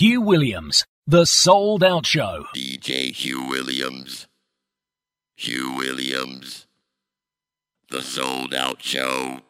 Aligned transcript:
Hugh 0.00 0.22
Williams, 0.22 0.86
The 1.06 1.26
Souled 1.26 1.84
Out 1.84 2.06
Show. 2.06 2.46
DJ 2.56 3.12
Hugh 3.12 3.46
Williams. 3.46 4.28
Hugh 5.36 5.74
Williams. 5.76 6.66
The 7.90 8.00
Souled 8.00 8.54
Out 8.54 8.82
Show. 8.82 9.40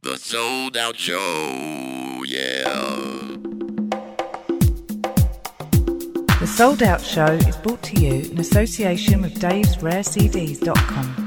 The 0.00 0.16
Souled 0.16 0.78
Out 0.78 0.96
Show. 0.96 2.24
Yeah. 2.26 2.64
The 6.40 6.46
Souled 6.46 6.82
Out 6.82 7.02
Show 7.02 7.26
is 7.26 7.58
brought 7.58 7.82
to 7.82 8.00
you 8.00 8.30
in 8.30 8.40
association 8.40 9.20
with 9.20 9.38
davesrarecds.com. 9.38 11.23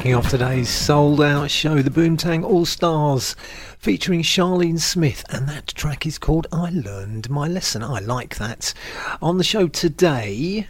Kicking 0.00 0.14
off 0.14 0.30
today's 0.30 0.70
Souled 0.70 1.20
Out 1.20 1.50
Show, 1.50 1.82
the 1.82 1.90
Boomtang 1.90 2.42
All 2.42 2.64
Stars, 2.64 3.36
featuring 3.78 4.22
Charlene 4.22 4.80
Smith, 4.80 5.26
and 5.28 5.46
that 5.46 5.66
track 5.66 6.06
is 6.06 6.16
called 6.16 6.46
I 6.50 6.70
Learned 6.70 7.28
My 7.28 7.46
Lesson. 7.46 7.82
I 7.82 7.98
like 7.98 8.38
that. 8.38 8.72
On 9.20 9.36
the 9.36 9.44
show 9.44 9.68
today, 9.68 10.68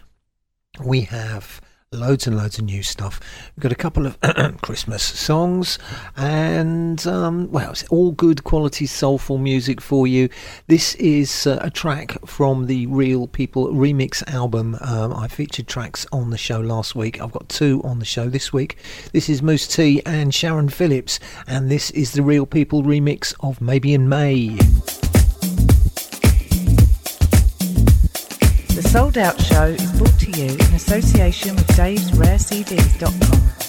we 0.84 1.02
have 1.02 1.60
loads 1.92 2.26
and 2.26 2.36
loads 2.36 2.58
of 2.58 2.64
new 2.64 2.82
stuff. 2.82 3.20
We've 3.54 3.62
got 3.62 3.72
a 3.72 3.76
couple 3.76 4.06
of 4.06 4.18
Christmas 4.62 5.02
songs, 5.02 5.78
and 6.16 7.04
um, 7.06 7.50
well, 7.50 7.70
it's 7.70 7.86
all 7.88 8.10
good 8.10 8.42
quality 8.42 8.86
soulful 8.86 9.38
music 9.38 9.80
for 9.80 10.06
you. 10.06 10.28
This 10.66 10.94
is 10.96 11.46
uh, 11.46 11.58
a 11.62 11.70
track 11.70 12.16
from 12.40 12.64
the 12.68 12.86
Reel 12.86 13.26
People 13.26 13.68
remix 13.68 14.26
album. 14.32 14.74
Um, 14.80 15.12
I 15.12 15.28
featured 15.28 15.68
tracks 15.68 16.06
on 16.10 16.30
the 16.30 16.38
show 16.38 16.58
last 16.58 16.94
week. 16.94 17.20
I've 17.20 17.32
got 17.32 17.50
two 17.50 17.82
on 17.84 17.98
the 17.98 18.06
show 18.06 18.30
this 18.30 18.50
week. 18.50 18.78
This 19.12 19.28
is 19.28 19.42
Mousse 19.42 19.66
T 19.66 20.00
and 20.06 20.34
Sharon 20.34 20.70
Philips, 20.70 21.20
and 21.46 21.70
this 21.70 21.90
is 21.90 22.12
the 22.12 22.22
Reel 22.22 22.46
People 22.46 22.82
remix 22.82 23.34
of 23.40 23.60
Maybe 23.60 23.92
in 23.92 24.08
May. 24.08 24.56
The 28.68 28.88
Souled 28.88 29.18
Out 29.18 29.38
Show 29.38 29.64
is 29.64 29.92
brought 29.98 30.18
to 30.20 30.30
you 30.30 30.46
in 30.46 30.74
association 30.74 31.56
with 31.56 31.66
davesrarecds.com. 31.66 33.59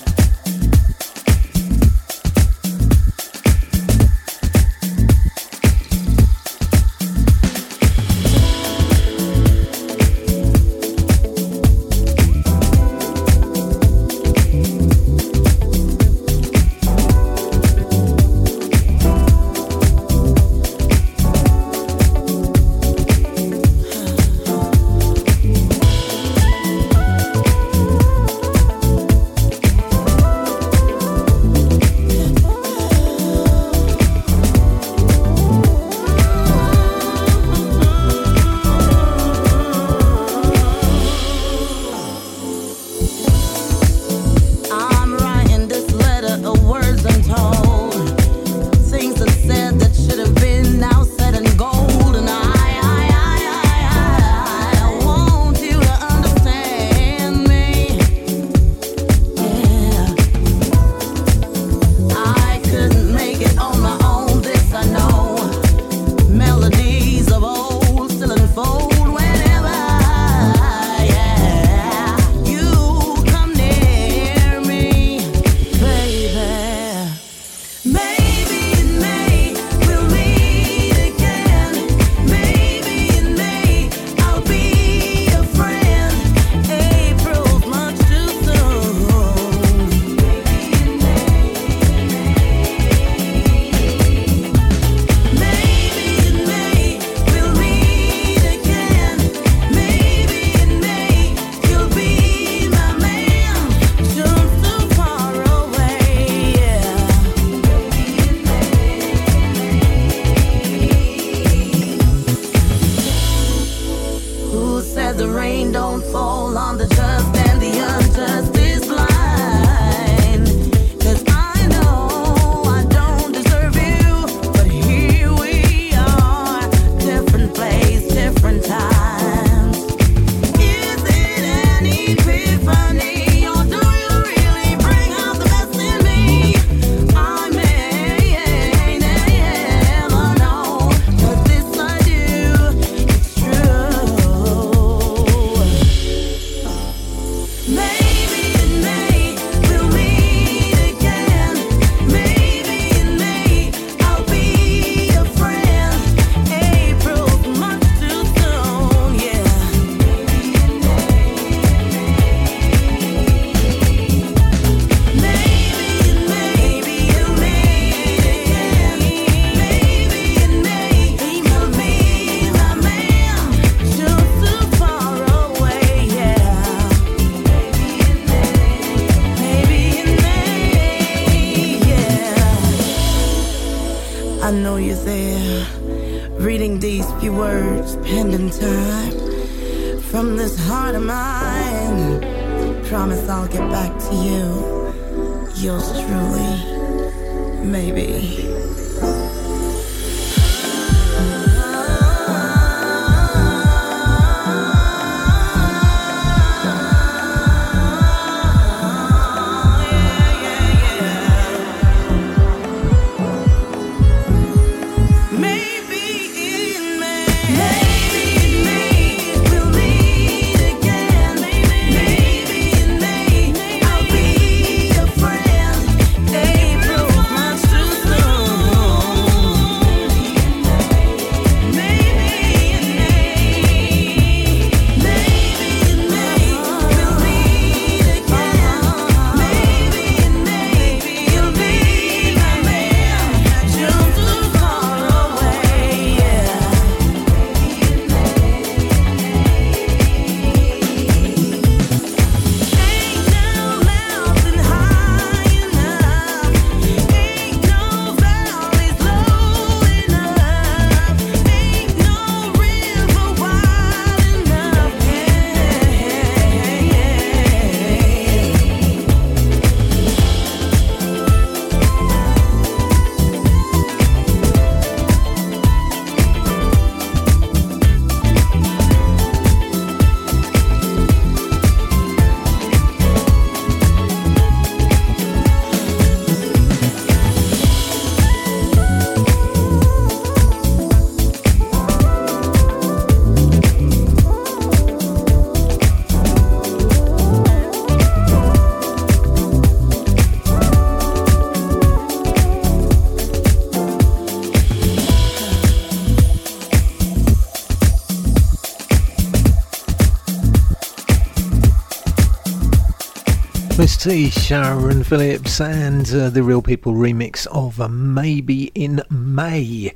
T, 314.01 314.31
Sharon 314.31 315.03
Philips, 315.03 315.61
and 315.61 316.11
uh, 316.11 316.31
the 316.31 316.41
Reel 316.41 316.63
People 316.63 316.93
remix 316.93 317.45
of 317.51 317.79
uh, 317.79 317.87
Maybe 317.87 318.71
in 318.73 319.03
May. 319.11 319.93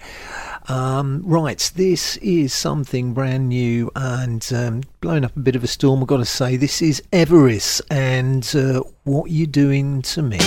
Um, 0.68 1.24
right, 1.26 1.72
this 1.76 2.16
is 2.18 2.54
something 2.54 3.16
brand 3.16 3.50
new 3.50 3.90
and 3.96 4.48
um, 4.54 4.84
blown 5.02 5.26
up 5.26 5.36
a 5.36 5.40
bit 5.40 5.56
of 5.56 5.64
a 5.64 5.68
storm. 5.68 6.02
I've 6.02 6.08
got 6.08 6.18
to 6.18 6.26
say, 6.26 6.56
this 6.56 6.84
is 6.84 7.02
Everis 7.12 7.82
and 7.90 8.48
uh, 8.56 8.84
What 9.06 9.32
You 9.32 9.48
Doing 9.48 10.04
to 10.04 10.22
Me. 10.22 10.38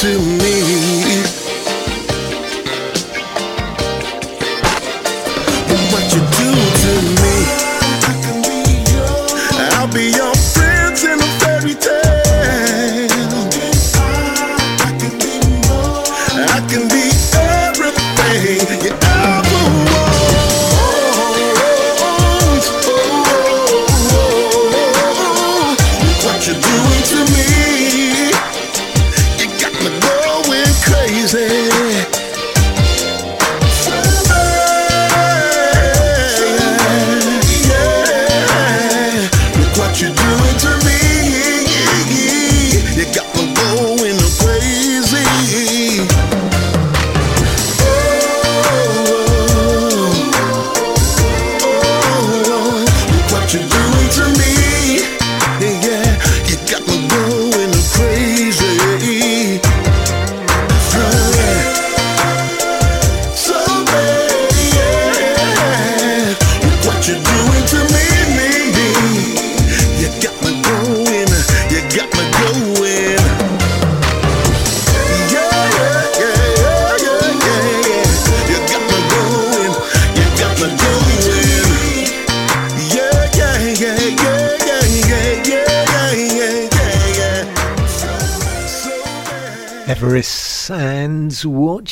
to 0.00 0.16
me. 0.16 0.57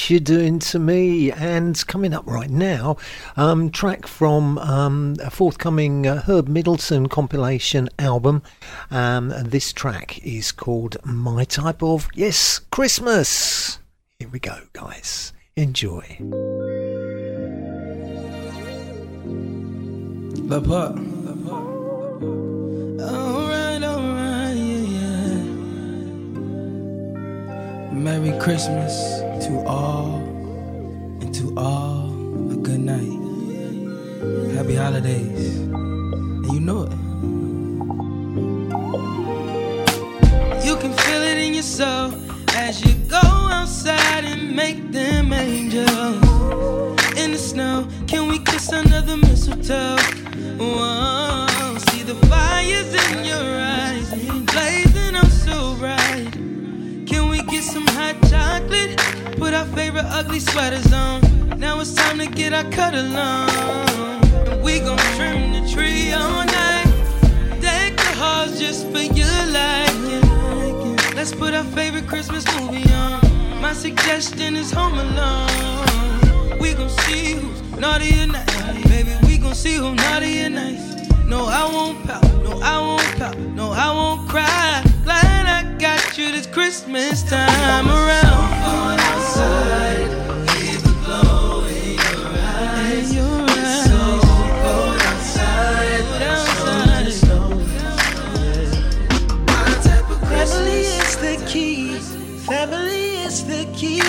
What 0.06 0.10
You 0.12 0.20
Doing 0.20 0.60
to 0.60 0.78
Me? 0.78 1.32
And 1.32 1.84
coming 1.88 2.14
up 2.14 2.28
right 2.28 2.48
now, 2.48 2.96
um, 3.36 3.70
track 3.70 4.06
from 4.06 4.56
um, 4.58 5.16
a 5.20 5.30
forthcoming 5.30 6.06
uh, 6.06 6.22
Herb 6.22 6.46
Middleton 6.46 7.08
compilation 7.08 7.88
album. 7.98 8.44
Um, 8.92 9.34
this 9.36 9.72
track 9.72 10.24
is 10.24 10.52
called 10.52 10.96
My 11.04 11.42
Type 11.42 11.82
of, 11.82 12.06
yes, 12.14 12.60
Christmas. 12.70 13.80
Here 14.20 14.28
we 14.28 14.38
go, 14.38 14.56
guys. 14.74 15.32
Enjoy. 15.56 16.18
The 20.46 20.62
part. 20.64 21.15
Merry 27.96 28.38
Christmas 28.38 29.20
to 29.46 29.64
all, 29.66 30.16
and 31.20 31.34
to 31.34 31.54
all 31.56 32.10
a 32.52 32.56
good 32.56 32.80
night. 32.80 34.54
Happy 34.54 34.74
holidays. 34.74 35.56
And 35.56 36.46
you 36.52 36.60
know 36.60 36.82
it. 36.82 36.92
You 40.64 40.76
can 40.76 40.92
feel 40.92 41.22
it 41.22 41.38
in 41.38 41.54
your 41.54 41.62
soul 41.62 42.12
as 42.54 42.84
you 42.84 42.92
go 43.08 43.16
outside 43.16 44.24
and 44.24 44.54
make 44.54 44.92
them 44.92 45.32
angels. 45.32 46.22
In 47.16 47.32
the 47.32 47.38
snow, 47.38 47.88
can 48.06 48.28
we 48.28 48.38
kiss 48.40 48.72
under 48.72 49.00
the 49.00 49.16
mistletoe? 49.16 49.96
Whoa, 50.58 51.78
see 51.90 52.02
the 52.02 52.14
fires 52.26 52.92
in 53.10 53.24
your 53.24 53.58
eyes, 53.58 54.10
blazing 54.44 55.16
up 55.16 55.28
so 55.28 55.74
bright. 55.76 56.55
Get 57.50 57.62
some 57.62 57.86
hot 57.86 58.16
chocolate? 58.28 58.96
Put 59.38 59.54
our 59.54 59.66
favorite 59.66 60.06
ugly 60.06 60.40
sweaters 60.40 60.92
on. 60.92 61.20
Now 61.58 61.78
it's 61.80 61.94
time 61.94 62.18
to 62.18 62.26
get 62.26 62.52
our 62.52 62.68
cuddle 62.72 63.16
on. 63.16 64.24
And 64.48 64.62
we 64.62 64.80
gon' 64.80 64.98
trim 65.16 65.52
the 65.52 65.68
tree 65.70 66.12
all 66.12 66.44
night. 66.44 66.86
Deck 67.60 67.96
the 67.96 68.12
halls 68.18 68.58
just 68.58 68.86
for 68.90 68.98
your 68.98 69.46
liking. 69.46 70.96
Let's 71.14 71.32
put 71.34 71.54
our 71.54 71.64
favorite 71.64 72.08
Christmas 72.08 72.44
movie 72.58 72.90
on. 72.92 73.20
My 73.60 73.72
suggestion 73.72 74.56
is 74.56 74.72
Home 74.72 74.98
Alone. 74.98 76.58
We 76.58 76.74
gon' 76.74 76.90
see 76.90 77.34
who's 77.34 77.62
naughty 77.78 78.20
or 78.22 78.26
nice. 78.26 78.88
Baby, 78.88 79.10
we 79.26 79.38
gon' 79.38 79.54
see 79.54 79.76
who's 79.76 79.94
naughty 79.94 80.44
or 80.44 80.50
nice. 80.50 81.10
No, 81.24 81.46
I 81.46 81.64
won't 81.72 82.04
pout. 82.06 82.24
No, 82.42 82.60
I 82.60 82.78
won't 82.80 83.18
pout. 83.18 83.38
No, 83.38 83.70
I 83.70 83.90
won't 83.92 84.28
cry. 84.28 84.82
Glad 85.04 85.46
I 85.46 85.65
got 86.16 86.34
you 86.34 86.52
Christmas 86.52 87.22
time 87.24 87.88
around. 87.88 88.96
Keep 90.48 90.80
the 90.80 90.94
glow 91.04 91.64
in 91.66 91.94
your 91.94 92.28
eyes. 92.40 93.10
So 93.84 94.00
cold 94.62 95.00
outside. 95.02 96.04
My 99.46 99.72
type 99.82 100.10
of 100.10 100.18
Family 100.20 100.84
Christmas. 100.86 101.02
is 101.02 101.16
the 101.16 101.36
key. 101.46 101.98
Family 102.46 103.16
is 103.24 103.44
the 103.44 103.64
key. 103.74 104.00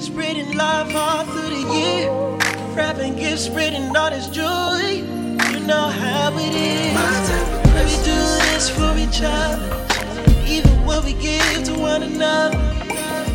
Spreading 0.00 0.56
love 0.56 0.94
all 0.94 1.24
through 1.24 1.50
the 1.50 1.74
year. 1.74 2.10
Wrapping 2.76 3.16
gifts, 3.16 3.46
spreading 3.46 3.96
all 3.96 4.10
this 4.10 4.28
joy. 4.28 5.02
You 5.50 5.60
know 5.66 5.88
how 5.88 6.32
it 6.36 6.54
is. 6.54 6.94
We 7.84 7.96
do 8.04 8.14
this 8.52 8.70
for 8.70 8.96
each 8.96 9.22
other. 9.22 9.87
When 10.88 11.04
we 11.04 11.12
give 11.12 11.64
to 11.64 11.74
one 11.78 12.02
another. 12.02 12.56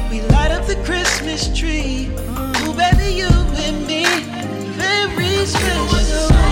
We 0.10 0.22
light 0.22 0.50
up 0.50 0.66
the 0.66 0.76
Christmas 0.84 1.56
tree. 1.56 2.08
Ooh, 2.08 2.74
baby, 2.74 3.14
you 3.14 3.28
and 3.28 3.86
me. 3.86 4.06
Very 4.74 5.46
special. 5.46 6.43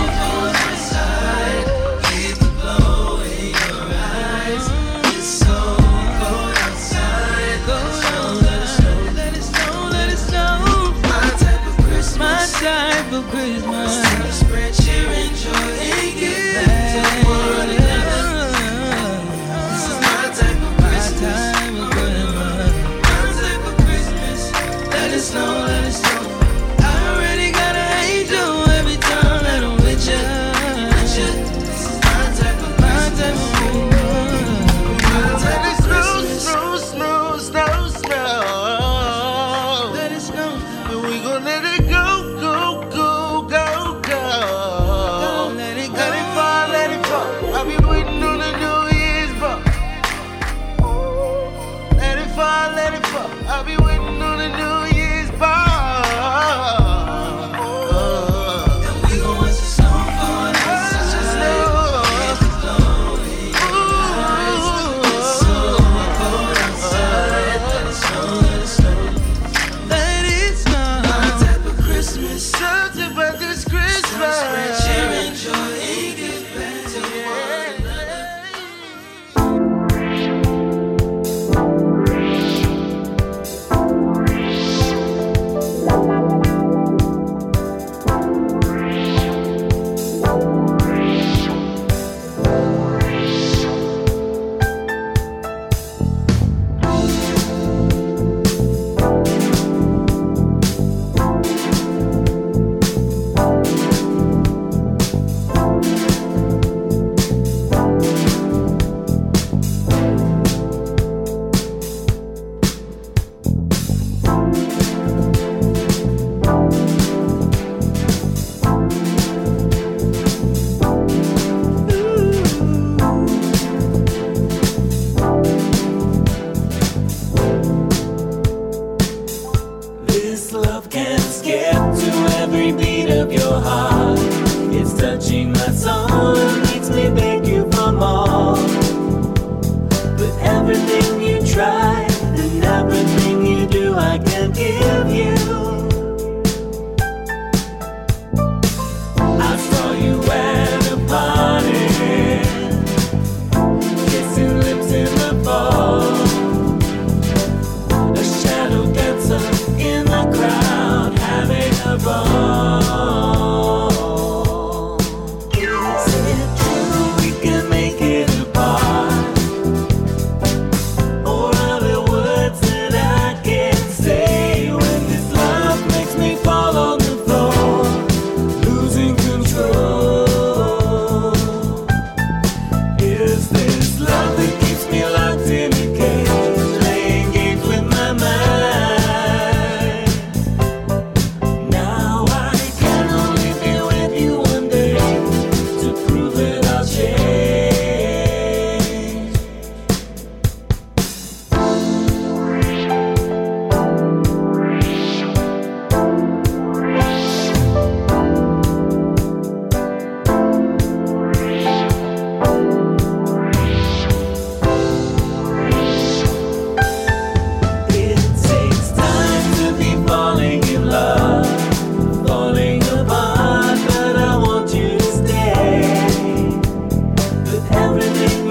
love. 228.00 228.41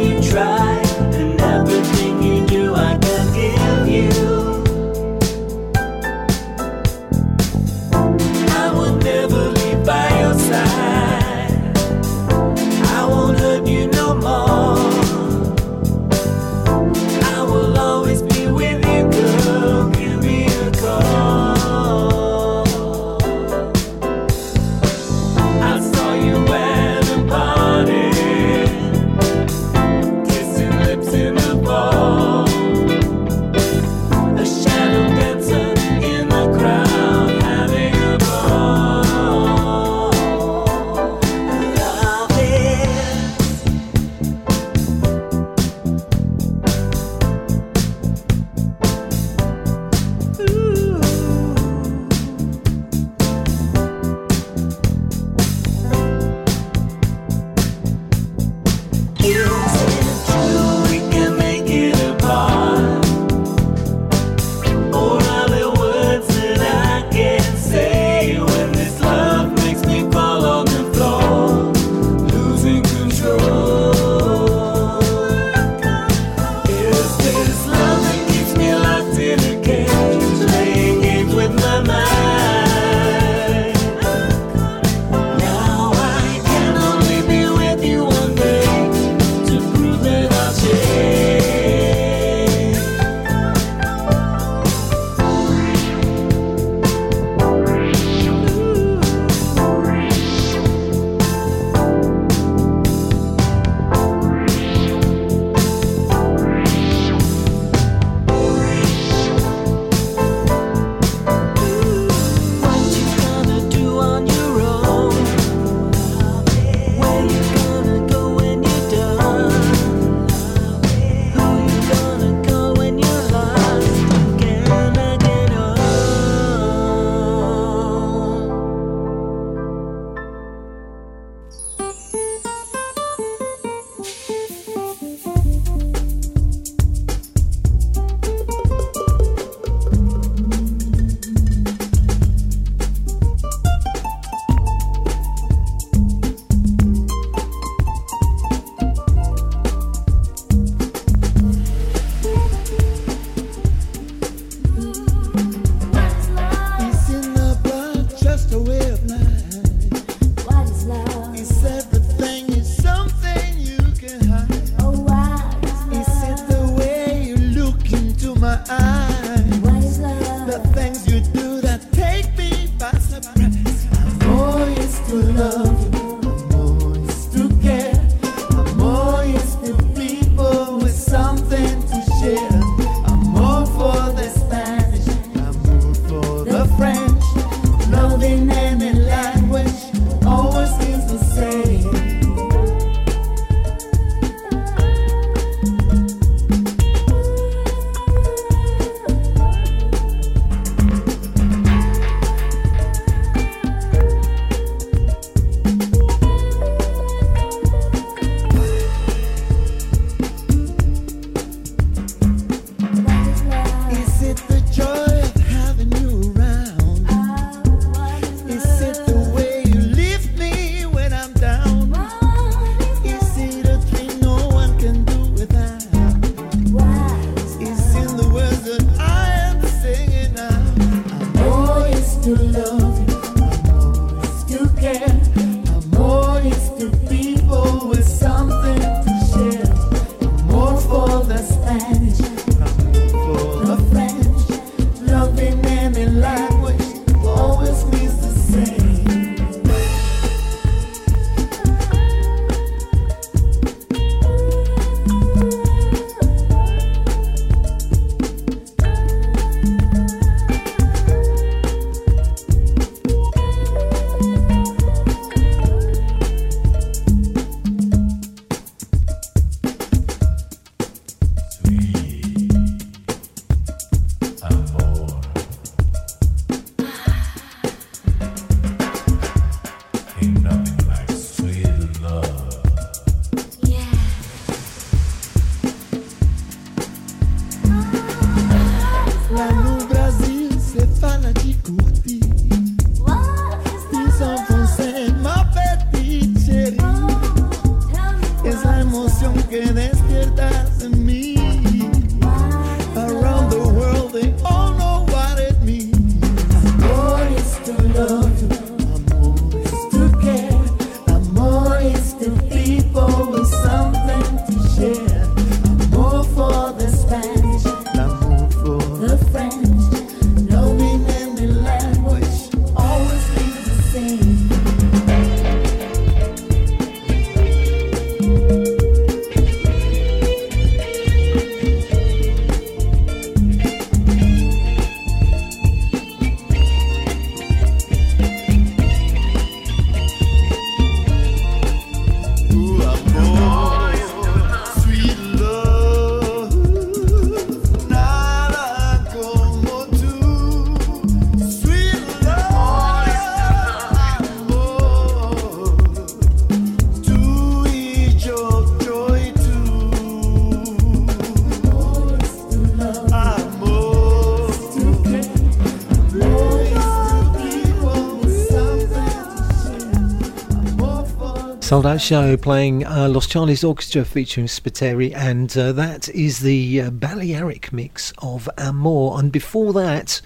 Souled 371.71 371.85
Out 371.85 372.01
Show 372.01 372.35
playing 372.35 372.85
uh, 372.85 373.07
Los 373.07 373.27
Charlys 373.27 373.65
Orchestra 373.65 374.03
featuring 374.03 374.47
Spiteri, 374.47 375.15
and 375.15 375.57
uh, 375.57 375.71
that 375.71 376.09
is 376.09 376.39
the 376.39 376.81
uh, 376.81 376.89
Balearic 376.89 377.71
mix 377.71 378.11
of 378.17 378.49
Amor. 378.57 379.17
And 379.17 379.31
before 379.31 379.71
that, 379.71 380.19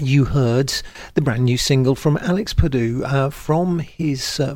you 0.00 0.26
heard 0.26 0.72
the 1.14 1.22
brand 1.22 1.46
new 1.46 1.58
single 1.58 1.96
from 1.96 2.18
Alex 2.18 2.54
Puddu 2.54 3.02
uh, 3.02 3.30
from 3.30 3.80
his 3.80 4.38
uh, 4.38 4.54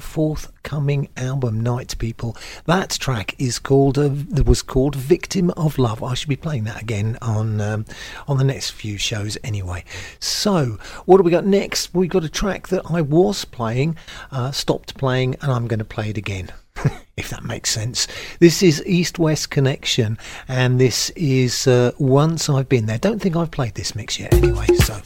forthcoming 0.67 1.09
album 1.17 1.61
Night 1.61 1.97
People. 1.99 2.37
That 2.65 2.91
track 2.91 3.37
is 3.39 3.61
called 3.61 3.97
uh, 3.99 4.11
was 4.45 4.63
called 4.63 4.97
Victim 4.97 5.51
of 5.51 5.79
Love. 5.79 6.03
I 6.03 6.15
should 6.15 6.29
be 6.29 6.35
playing 6.35 6.65
that 6.65 6.83
again 6.83 7.17
on 7.23 7.61
um, 7.61 7.85
on 8.27 8.39
the 8.39 8.45
next 8.45 8.71
few 8.71 8.99
shows 8.99 9.39
anyway. 9.45 9.85
So 10.19 10.79
what 11.05 11.19
do 11.19 11.23
we 11.23 11.31
got 11.31 11.47
next? 11.47 11.95
We've 11.95 12.11
got 12.11 12.25
a 12.25 12.29
track 12.29 12.67
that 12.69 12.83
I 12.91 13.01
was 13.01 13.45
playing, 13.45 13.97
uh, 14.33 14.51
stopped 14.51 14.99
playing, 14.99 15.37
and 15.41 15.53
I'm 15.53 15.69
going 15.69 15.79
to 15.79 15.85
play 15.85 16.11
it 16.11 16.19
again. 16.19 16.51
if 17.17 17.31
that 17.31 17.45
makes 17.45 17.71
sense. 17.71 18.09
This 18.41 18.61
is 18.61 18.85
East 18.85 19.21
West 19.21 19.51
Connection, 19.51 20.19
and 20.49 20.81
this 20.81 21.11
is 21.11 21.69
uh, 21.69 21.93
Once 21.99 22.51
I've 22.51 22.69
Been 22.69 22.87
There. 22.87 22.99
Don't 22.99 23.23
think 23.23 23.37
I've 23.37 23.53
played 23.53 23.77
this 23.77 23.95
mix 23.95 24.19
yet 24.19 24.35
anyway, 24.35 24.67
so. 24.67 25.01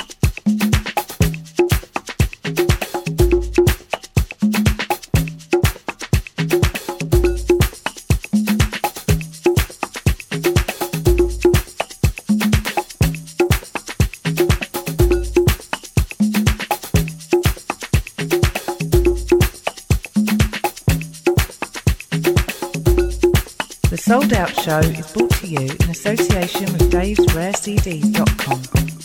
Souled 24.11 24.33
Out 24.33 24.51
Show 24.61 24.81
is 24.81 25.07
brought 25.13 25.31
to 25.35 25.47
you 25.47 25.61
in 25.61 25.89
association 25.89 26.65
with 26.73 26.91
davesrarecds.com. 26.91 29.00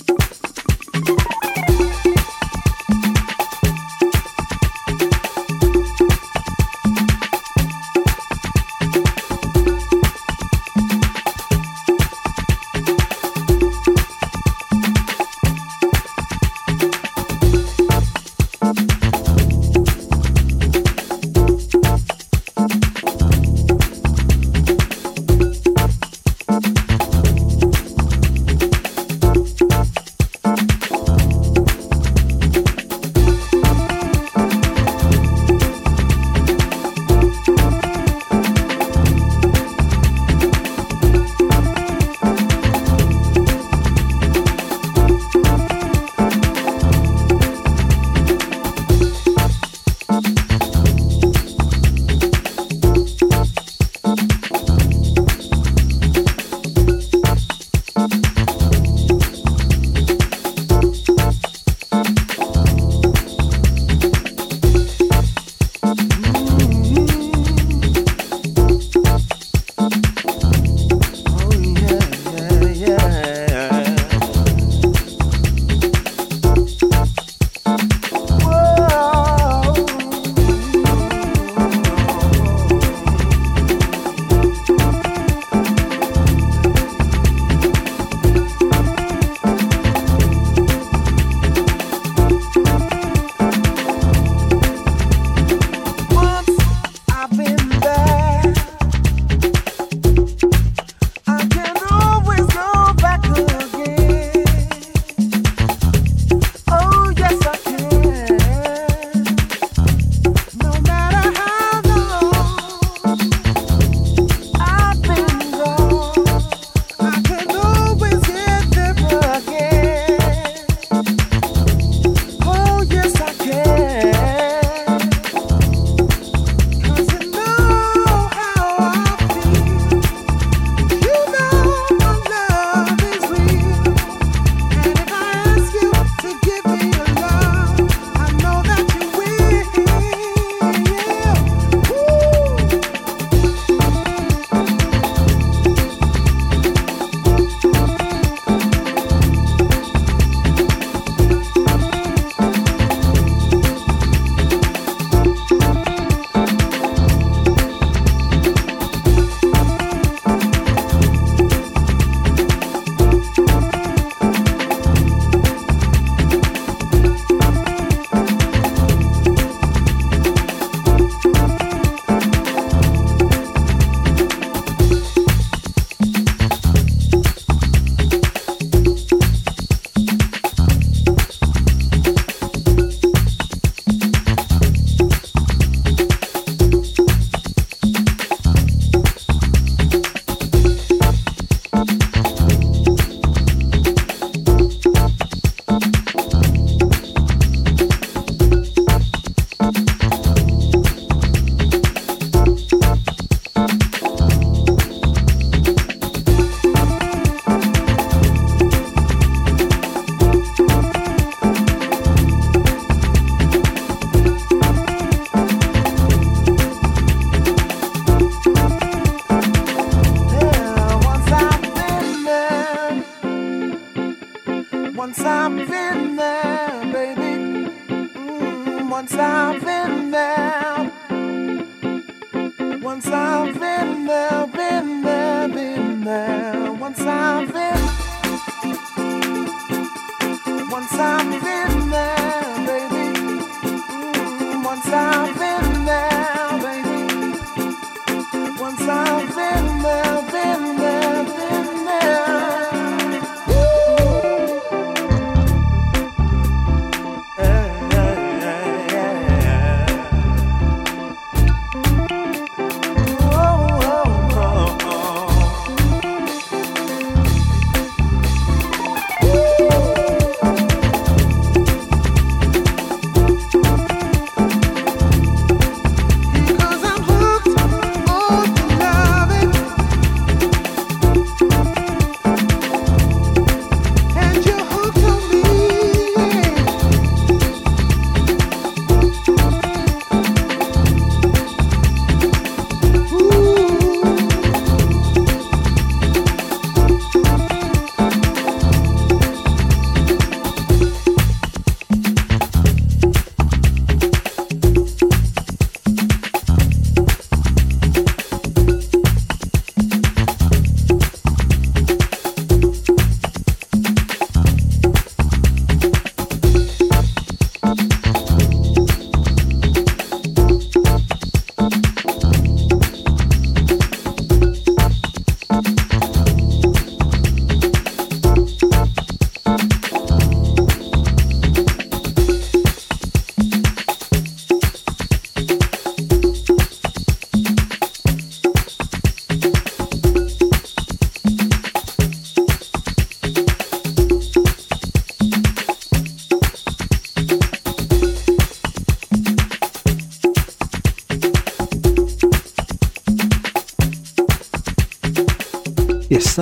There, 233.65 234.47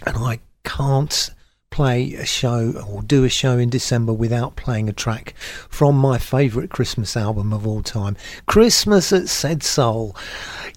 And 0.07 0.17
I 0.17 0.39
can't 0.63 1.29
play 1.75 2.13
a 2.13 2.25
show 2.25 2.71
or 2.87 3.01
do 3.01 3.25
a 3.25 3.29
show 3.29 3.57
in 3.57 3.69
December 3.69 4.13
without 4.13 4.55
playing 4.55 4.87
a 4.87 4.93
track 4.93 5.33
from 5.67 5.93
my 5.93 6.17
favourite 6.17 6.69
Christmas 6.69 7.17
album 7.17 7.51
of 7.51 7.67
all 7.67 7.83
time, 7.83 8.15
Christmas 8.45 9.11
at 9.11 9.27
Said 9.27 9.61
Soul. 9.61 10.15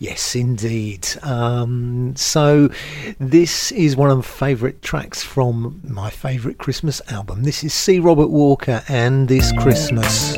Yes, 0.01 0.35
indeed. 0.35 1.07
Um, 1.23 2.17
so 2.17 2.69
this 3.21 3.71
is 3.71 3.95
one 3.95 4.11
of 4.11 4.17
my 4.17 4.23
favourite 4.25 4.83
tracks 4.83 5.23
from 5.23 5.81
my 5.85 6.11
favourite 6.11 6.59
Christmas 6.59 7.01
album. 7.13 7.45
This 7.45 7.63
is 7.63 7.73
C. 7.73 8.01
Robert 8.01 8.31
Walker 8.31 8.83
and 8.89 9.29
This 9.29 9.53
Christmas. 9.53 10.37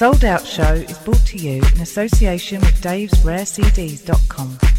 Souled 0.00 0.24
Out 0.24 0.46
Show 0.46 0.72
is 0.72 0.96
brought 1.00 1.26
to 1.26 1.36
you 1.36 1.56
in 1.56 1.82
association 1.82 2.62
with 2.62 2.80
davesrarecds.com. 2.80 4.69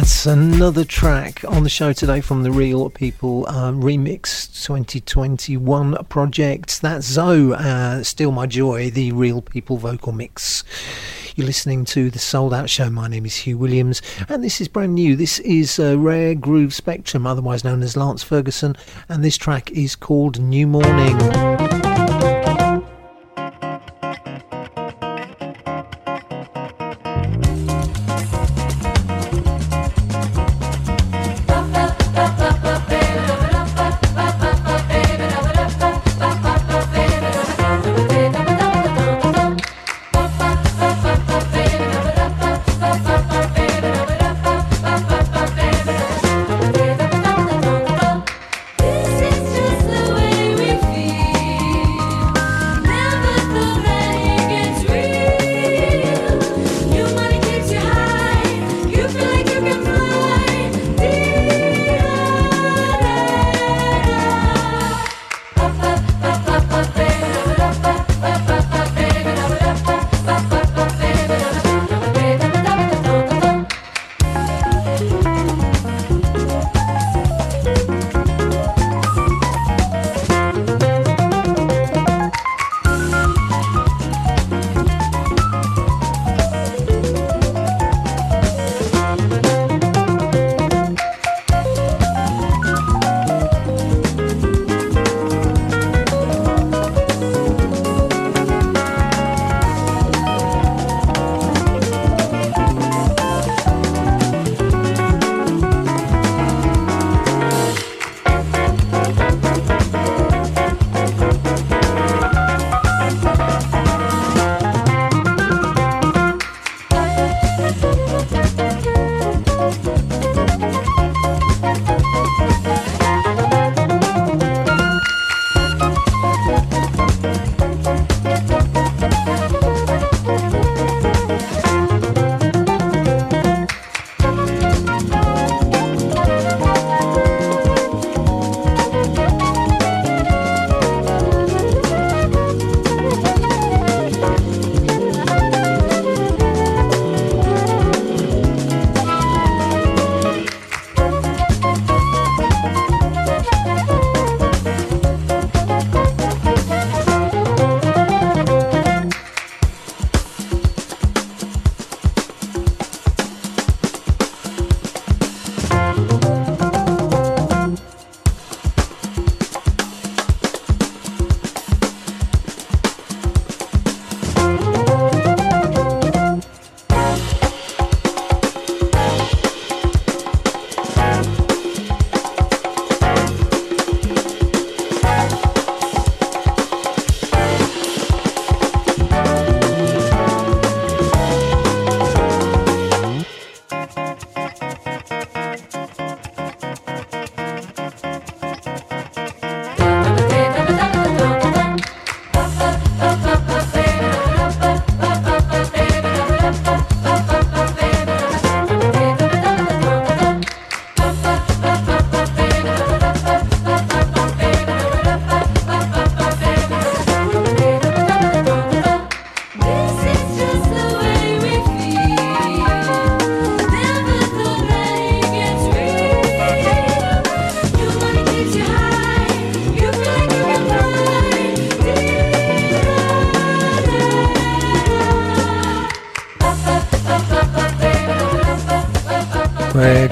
That's 0.00 0.24
another 0.24 0.86
track 0.86 1.44
on 1.46 1.62
the 1.62 1.68
show 1.68 1.92
today 1.92 2.22
from 2.22 2.42
the 2.42 2.50
Reel 2.50 2.88
People 2.88 3.46
um, 3.50 3.82
Remix 3.82 4.50
2021 4.64 6.06
project. 6.06 6.80
That's 6.80 7.04
Zo!, 7.04 7.52
uh, 7.52 8.02
Steal 8.02 8.32
My 8.32 8.46
Joy, 8.46 8.88
the 8.88 9.12
Reel 9.12 9.42
People 9.42 9.76
vocal 9.76 10.12
mix. 10.12 10.64
You're 11.36 11.46
listening 11.46 11.84
to 11.84 12.08
the 12.08 12.18
Souled 12.18 12.54
Out 12.54 12.70
Show. 12.70 12.88
My 12.88 13.08
name 13.08 13.26
is 13.26 13.36
Hugh 13.36 13.58
Williams, 13.58 14.00
and 14.26 14.42
this 14.42 14.58
is 14.62 14.68
brand 14.68 14.94
new. 14.94 15.16
This 15.16 15.38
is 15.40 15.78
uh, 15.78 15.98
Rare 15.98 16.34
Groove 16.34 16.72
Spectrum, 16.72 17.26
otherwise 17.26 17.62
known 17.62 17.82
as 17.82 17.94
Lance 17.94 18.22
Ferguson, 18.22 18.76
and 19.10 19.22
this 19.22 19.36
track 19.36 19.70
is 19.72 19.96
called 19.96 20.40
New 20.40 20.66
Morning. 20.66 21.69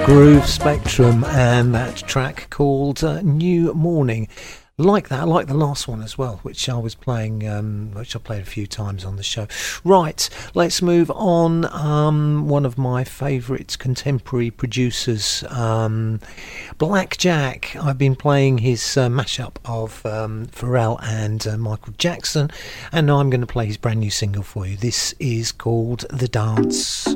Groove 0.09 0.47
Spectrum 0.47 1.23
and 1.25 1.75
that 1.75 1.97
track 1.97 2.49
called 2.49 3.03
uh, 3.03 3.21
New 3.21 3.71
Morning. 3.75 4.27
Like 4.79 5.09
that, 5.09 5.19
I 5.19 5.23
like 5.25 5.45
the 5.45 5.53
last 5.53 5.87
one 5.87 6.01
as 6.01 6.17
well, 6.17 6.39
which 6.41 6.67
I 6.67 6.79
was 6.79 6.95
playing, 6.95 7.47
um, 7.47 7.91
which 7.93 8.15
I 8.15 8.19
played 8.19 8.41
a 8.41 8.45
few 8.45 8.65
times 8.65 9.05
on 9.05 9.17
the 9.17 9.23
show. 9.23 9.45
Right, 9.83 10.27
let's 10.55 10.81
move 10.81 11.11
on. 11.11 11.65
Um, 11.65 12.49
one 12.49 12.65
of 12.65 12.75
my 12.75 13.03
favourite 13.03 13.77
contemporary 13.77 14.49
producers, 14.49 15.43
um, 15.47 16.21
Blackjack. 16.79 17.75
I've 17.75 17.99
been 17.99 18.15
playing 18.15 18.57
his 18.57 18.97
uh, 18.97 19.09
mashup 19.09 19.57
of 19.63 20.03
um, 20.07 20.47
Pharrell 20.47 20.99
and 21.03 21.45
uh, 21.45 21.55
Michael 21.55 21.93
Jackson, 21.99 22.49
and 22.91 23.05
now 23.05 23.19
I'm 23.19 23.29
going 23.29 23.41
to 23.41 23.47
play 23.47 23.67
his 23.67 23.77
brand 23.77 23.99
new 23.99 24.09
single 24.09 24.41
for 24.41 24.65
you. 24.65 24.75
This 24.75 25.13
is 25.19 25.51
called 25.51 26.05
The 26.09 26.27
Dance. 26.27 27.07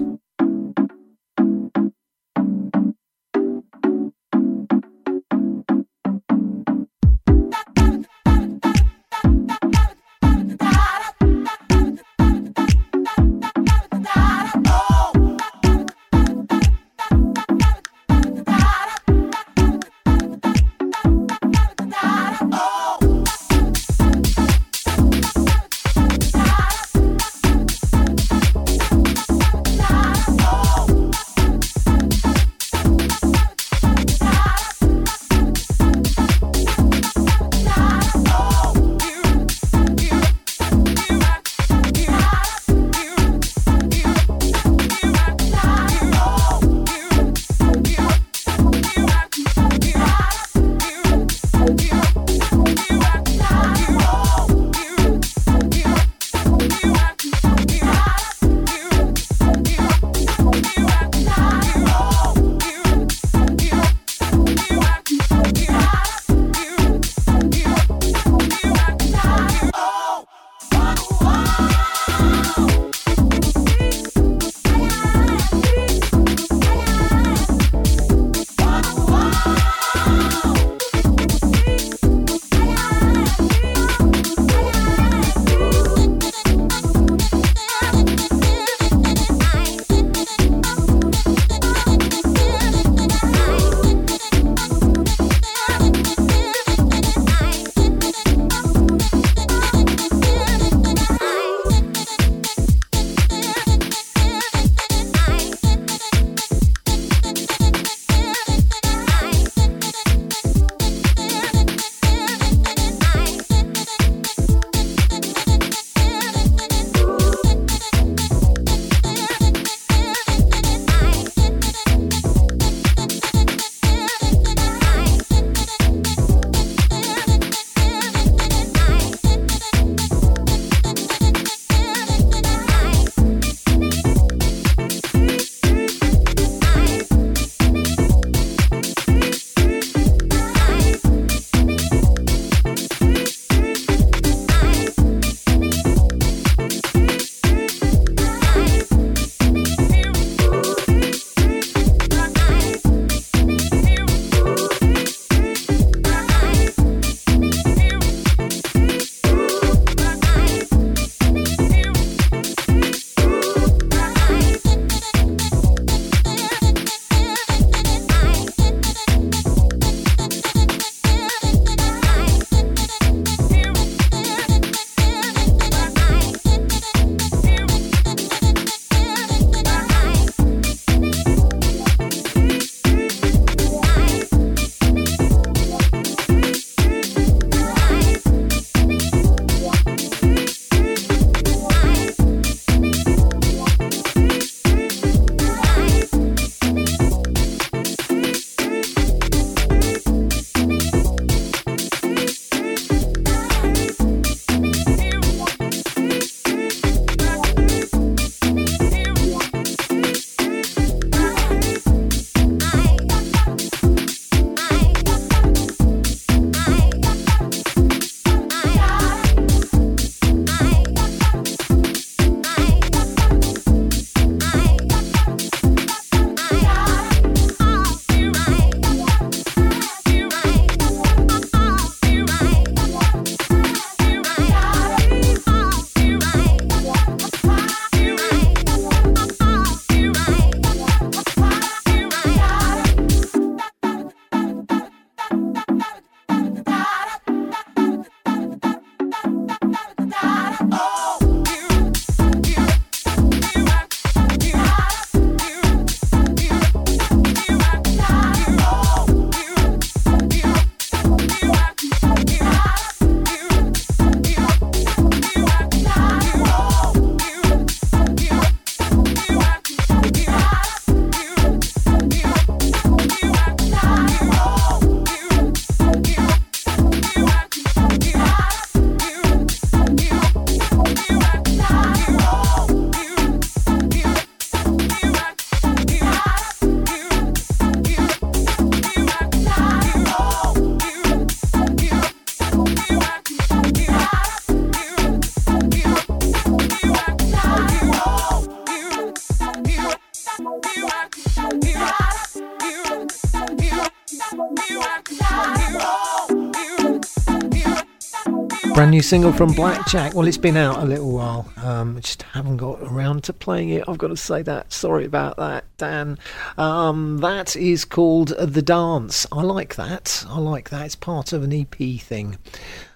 New 308.94 309.02
single 309.02 309.34
from 309.34 309.52
Blackjack. 309.54 310.14
Well, 310.14 310.28
it's 310.28 310.38
been 310.38 310.56
out 310.56 310.78
a 310.78 310.86
little 310.86 311.12
while. 311.12 311.52
Um, 311.58 312.00
just 312.00 312.22
haven't 312.22 312.58
got 312.58 312.80
around 312.80 313.24
to 313.24 313.34
playing 313.34 313.70
it. 313.70 313.84
I've 313.88 313.98
got 313.98 314.10
to 314.10 314.18
say 314.18 314.44
that. 314.44 314.72
Sorry 314.72 315.04
about 315.04 315.38
that, 315.38 315.66
Dan. 315.78 316.20
Um, 316.60 317.18
that 317.18 317.56
is 317.56 317.86
called 317.86 318.36
The 318.38 318.62
Dance. 318.62 319.26
I 319.32 319.42
like 319.42 319.78
that. 319.78 320.24
I 320.30 320.38
like 320.38 320.70
that. 320.70 320.86
It's 320.86 320.96
part 320.96 321.34
of 321.34 321.42
an 321.42 321.52
EP 321.52 322.00
thing. 322.02 322.38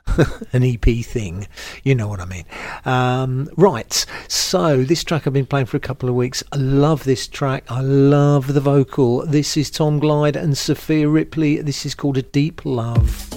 an 0.53 0.63
EP 0.63 1.03
thing. 1.03 1.47
You 1.83 1.95
know 1.95 2.07
what 2.07 2.19
I 2.19 2.25
mean. 2.25 2.45
Um, 2.85 3.49
right. 3.57 4.05
So, 4.27 4.83
this 4.83 5.03
track 5.03 5.25
I've 5.25 5.33
been 5.33 5.47
playing 5.47 5.65
for 5.65 5.77
a 5.77 5.79
couple 5.79 6.09
of 6.09 6.13
weeks. 6.13 6.43
I 6.51 6.57
love 6.57 7.05
this 7.05 7.27
track. 7.27 7.63
I 7.71 7.81
love 7.81 8.53
the 8.53 8.61
vocal. 8.61 9.25
This 9.25 9.57
is 9.57 9.71
Tom 9.71 9.97
Glide 9.97 10.35
and 10.35 10.55
Sophia 10.55 11.09
Ripley. 11.09 11.59
This 11.59 11.87
is 11.87 11.95
called 11.95 12.19
A 12.19 12.21
Deep 12.21 12.63
Love. 12.65 13.36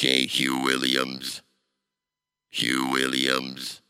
J. 0.00 0.24
Hugh 0.24 0.62
Williams. 0.62 1.42
Hugh 2.48 2.88
Williams. 2.90 3.82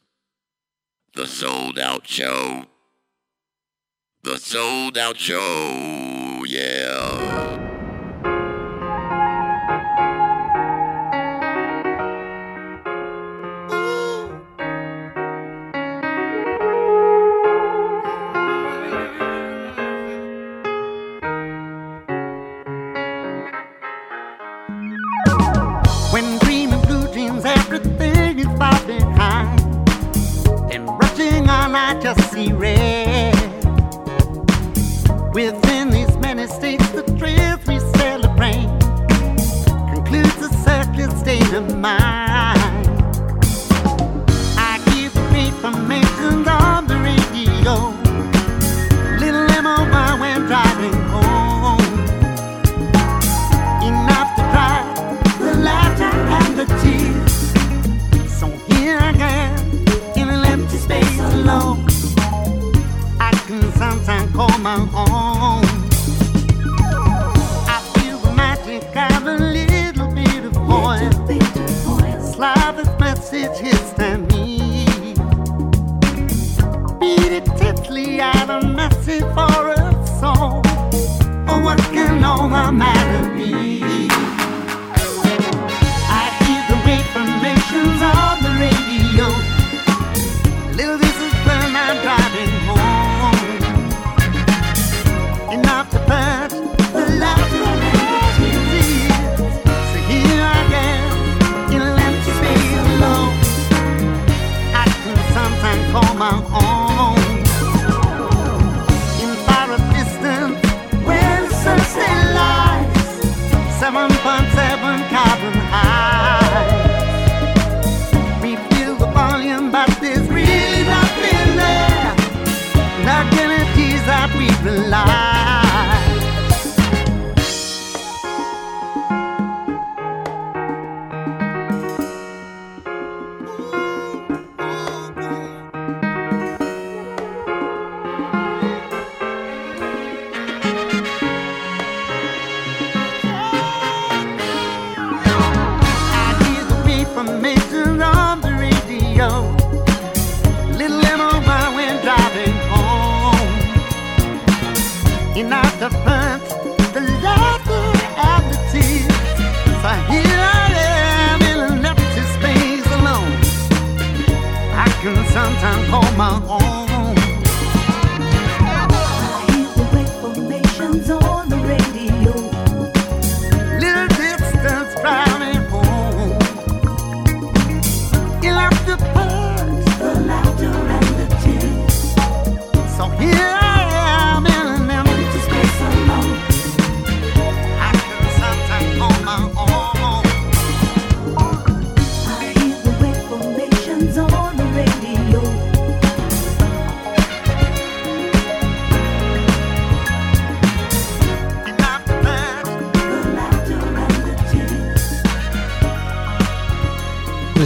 The 1.14 1.28
Souled 1.28 1.78
Out 1.78 2.08
Show. 2.08 2.64
The 4.24 4.36
Souled 4.38 4.98
Out 4.98 5.18
Show, 5.18 6.42
yeah. 6.48 7.39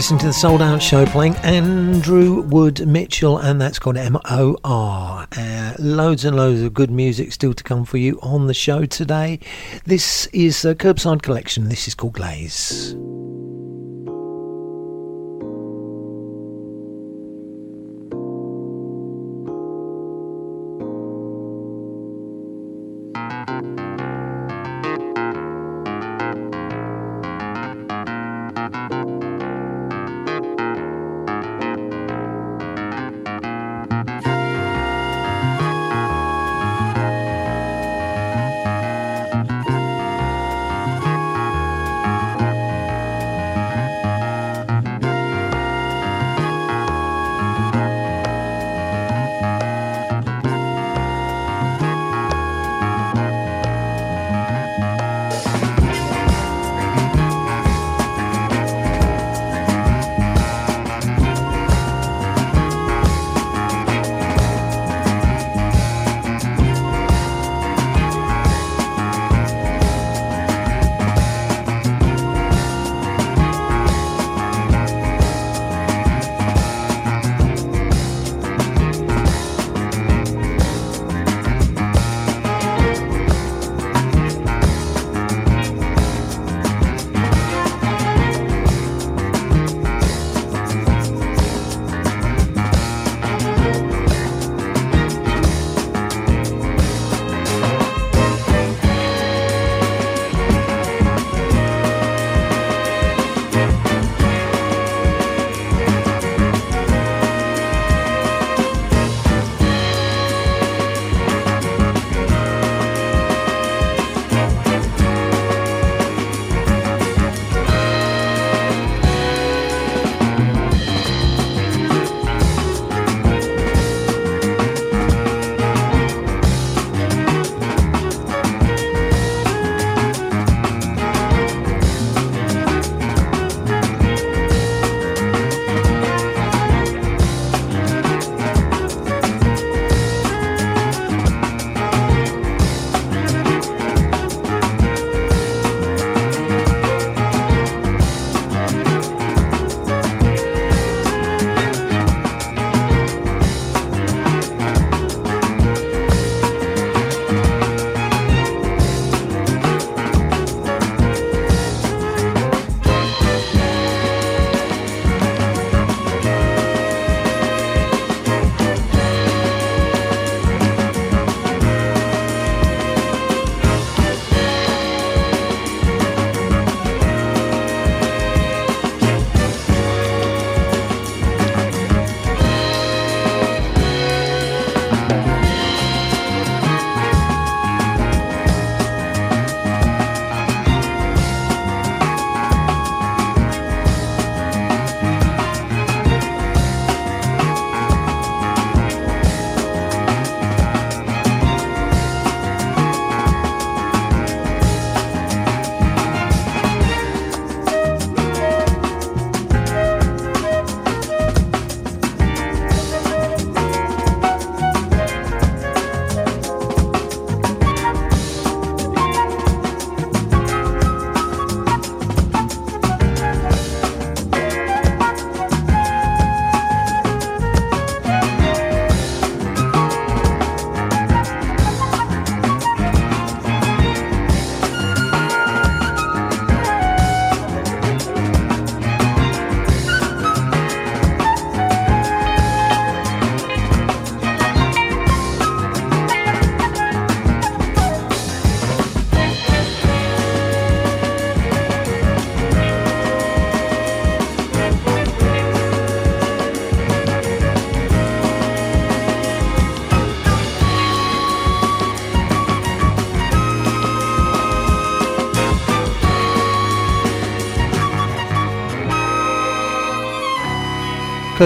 listening 0.05 0.19
to 0.19 0.27
the 0.27 0.33
Souled 0.33 0.61
Out 0.61 0.83
Show 0.83 1.03
playing 1.07 1.35
Andrew 1.37 2.41
Wood 2.41 2.87
Mitchell, 2.87 3.39
and 3.39 3.59
that's 3.59 3.79
called 3.79 3.95
MOR. 3.95 5.25
Uh, 5.35 5.73
loads 5.79 6.23
and 6.23 6.37
loads 6.37 6.61
of 6.61 6.75
good 6.75 6.91
music 6.91 7.33
still 7.33 7.55
to 7.55 7.63
come 7.63 7.85
for 7.85 7.97
you 7.97 8.19
on 8.21 8.45
the 8.45 8.53
show 8.53 8.85
today. 8.85 9.39
This 9.85 10.27
is 10.27 10.63
a 10.63 10.75
Kerbside 10.75 11.23
Collection. 11.23 11.69
This 11.69 11.87
is 11.87 11.95
called 11.95 12.13
Glaze. 12.13 12.95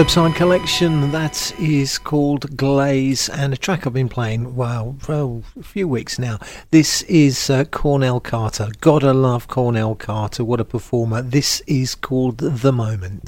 Kerbside 0.00 0.34
Collection, 0.34 1.10
that 1.10 1.52
is 1.60 1.98
called 1.98 2.56
Glaze, 2.56 3.28
and 3.28 3.52
a 3.52 3.56
track 3.58 3.86
I've 3.86 3.92
been 3.92 4.08
playing, 4.08 4.56
wow, 4.56 4.96
well, 5.06 5.42
a 5.58 5.62
few 5.62 5.86
weeks 5.86 6.18
now. 6.18 6.38
This 6.70 7.02
is 7.02 7.50
uh, 7.50 7.64
Cornell 7.64 8.18
Carter. 8.18 8.70
Gotta 8.80 9.12
love 9.12 9.46
Cornell 9.46 9.94
Carter, 9.94 10.42
what 10.42 10.58
a 10.58 10.64
performer. 10.64 11.20
This 11.20 11.60
is 11.66 11.94
called 11.94 12.38
The 12.38 12.72
Moment. 12.72 13.24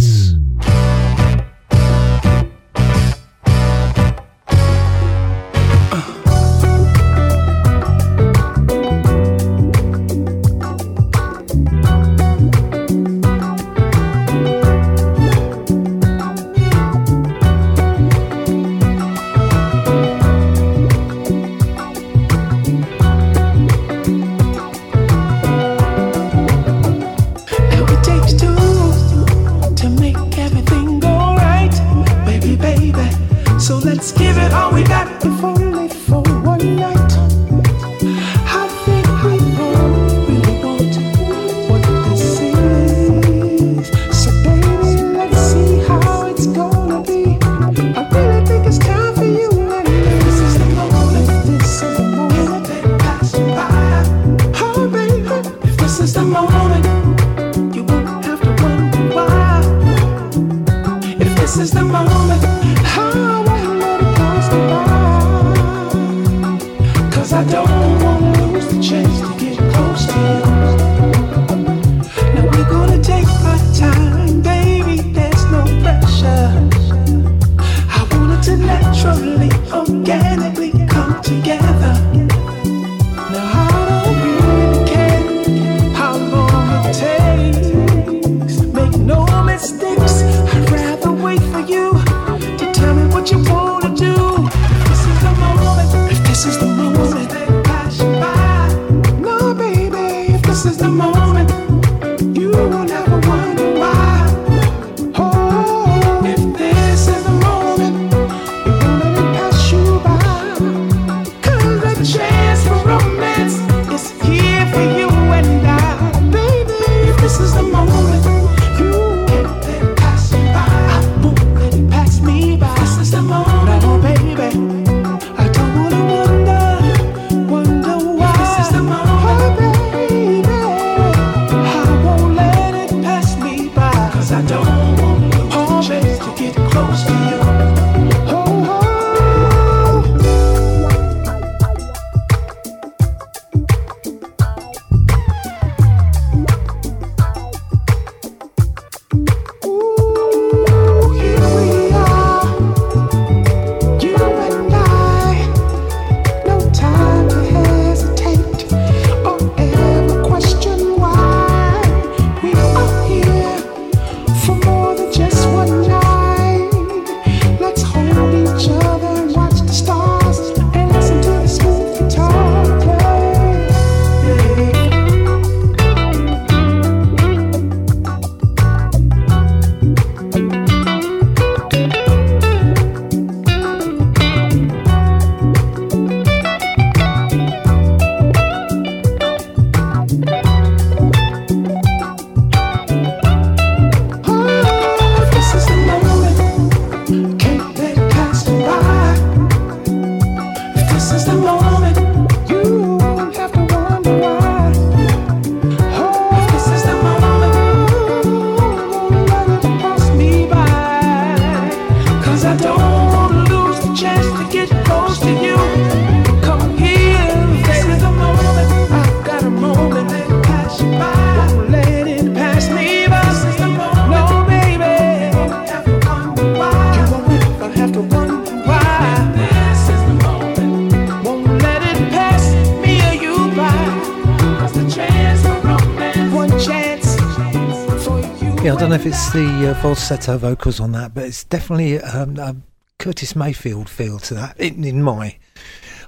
uh, 239.67 239.75
falsetto 239.75 240.39
vocals 240.39 240.81
on 240.81 240.93
that, 240.93 241.15
but 241.15 241.25
it's 241.25 241.45
definitely 241.45 242.01
um, 242.01 242.39
a 242.39 242.57
Curtis 242.99 243.37
Mayfield 243.37 243.89
feel 243.89 244.19
to 244.21 244.35
that, 244.35 244.59
in, 244.59 244.83
in 244.85 245.03
my 245.03 245.37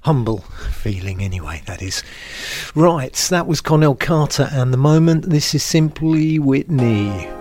humble 0.03 0.39
feeling 0.73 1.23
anyway, 1.23 1.63
that 1.67 1.83
is. 1.83 2.03
Right, 2.75 3.13
that 3.31 3.47
was 3.47 3.61
Cornell 3.61 3.95
Carter 3.95 4.49
and 4.51 4.73
the 4.73 4.79
moment. 4.79 5.31
This 5.31 5.55
is 5.55 5.63
Simpli 5.63 6.41
Whitney. 6.41 7.34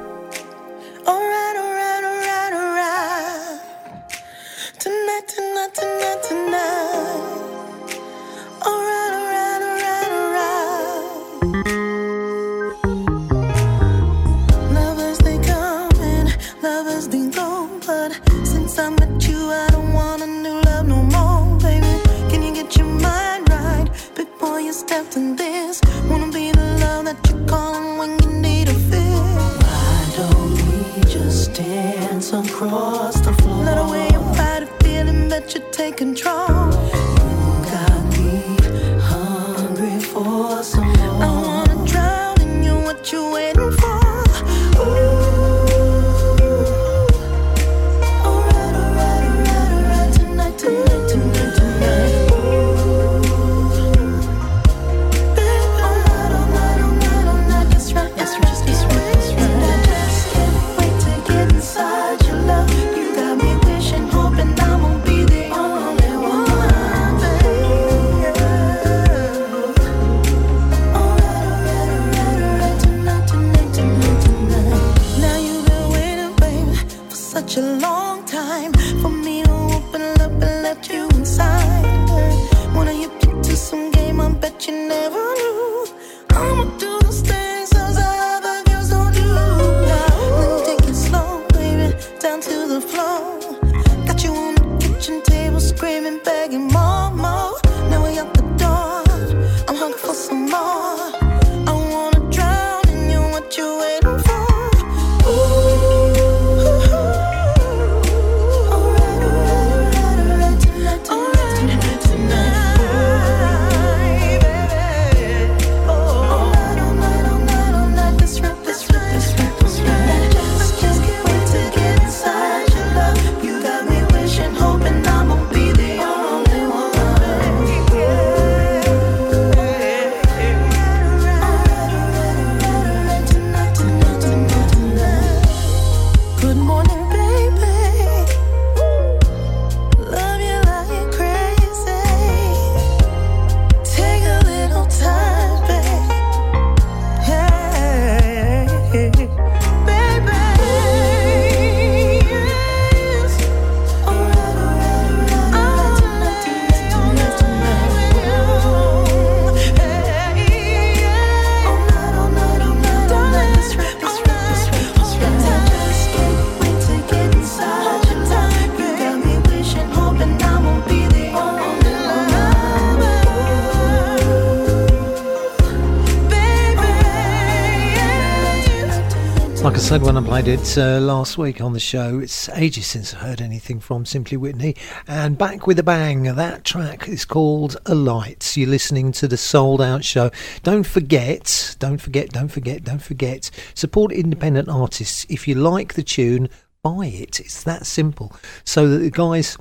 Sad 179.94 180.02
one 180.02 180.18
I 180.18 180.24
played 180.24 180.48
it 180.48 180.76
uh, 180.76 181.00
last 181.00 181.38
week 181.38 181.62
on 181.62 181.74
the 181.74 181.80
show. 181.80 182.18
It's 182.18 182.50
ages 182.50 182.88
since 182.88 183.14
I 183.14 183.18
heard 183.18 183.42
anything 183.42 183.80
from 183.80 184.06
Simpli 184.06 184.40
Whitney. 184.40 184.76
And 185.08 185.38
back 185.38 185.68
with 185.68 185.78
a 185.78 185.84
bang. 185.84 186.24
That 186.24 186.64
track 186.64 187.08
is 187.08 187.26
called 187.26 187.78
Alright. 187.88 188.58
You're 188.58 188.70
listening 188.70 189.12
to 189.12 189.28
the 189.28 189.38
Souled 189.38 189.84
Out 189.84 190.04
Show. 190.04 190.32
Don't 190.64 190.82
forget, 190.82 191.76
don't 191.78 192.00
forget, 192.00 192.30
don't 192.30 192.48
forget, 192.48 192.84
don't 192.84 193.04
forget. 193.04 193.52
Support 193.76 194.14
independent 194.14 194.68
artists. 194.68 195.28
If 195.30 195.48
you 195.48 195.54
like 195.54 195.94
the 195.94 196.02
tune, 196.02 196.50
buy 196.82 197.06
it. 197.06 197.40
It's 197.40 197.62
that 197.62 197.86
simple. 197.86 198.36
So 198.64 198.88
that 198.88 198.98
the 198.98 199.12
guys 199.12 199.60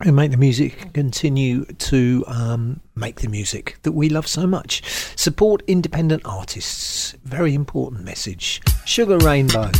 and 0.00 0.16
make 0.16 0.30
the 0.30 0.36
music 0.36 0.92
continue 0.92 1.64
to 1.64 2.24
um, 2.26 2.80
make 2.94 3.20
the 3.20 3.28
music 3.28 3.76
that 3.82 3.92
we 3.92 4.08
love 4.08 4.26
so 4.26 4.46
much. 4.46 4.82
Support 5.16 5.62
independent 5.66 6.22
artists. 6.24 7.12
Very 7.24 7.54
important 7.54 8.04
message. 8.04 8.60
Sugar 8.84 9.18
Rainbow. 9.18 9.70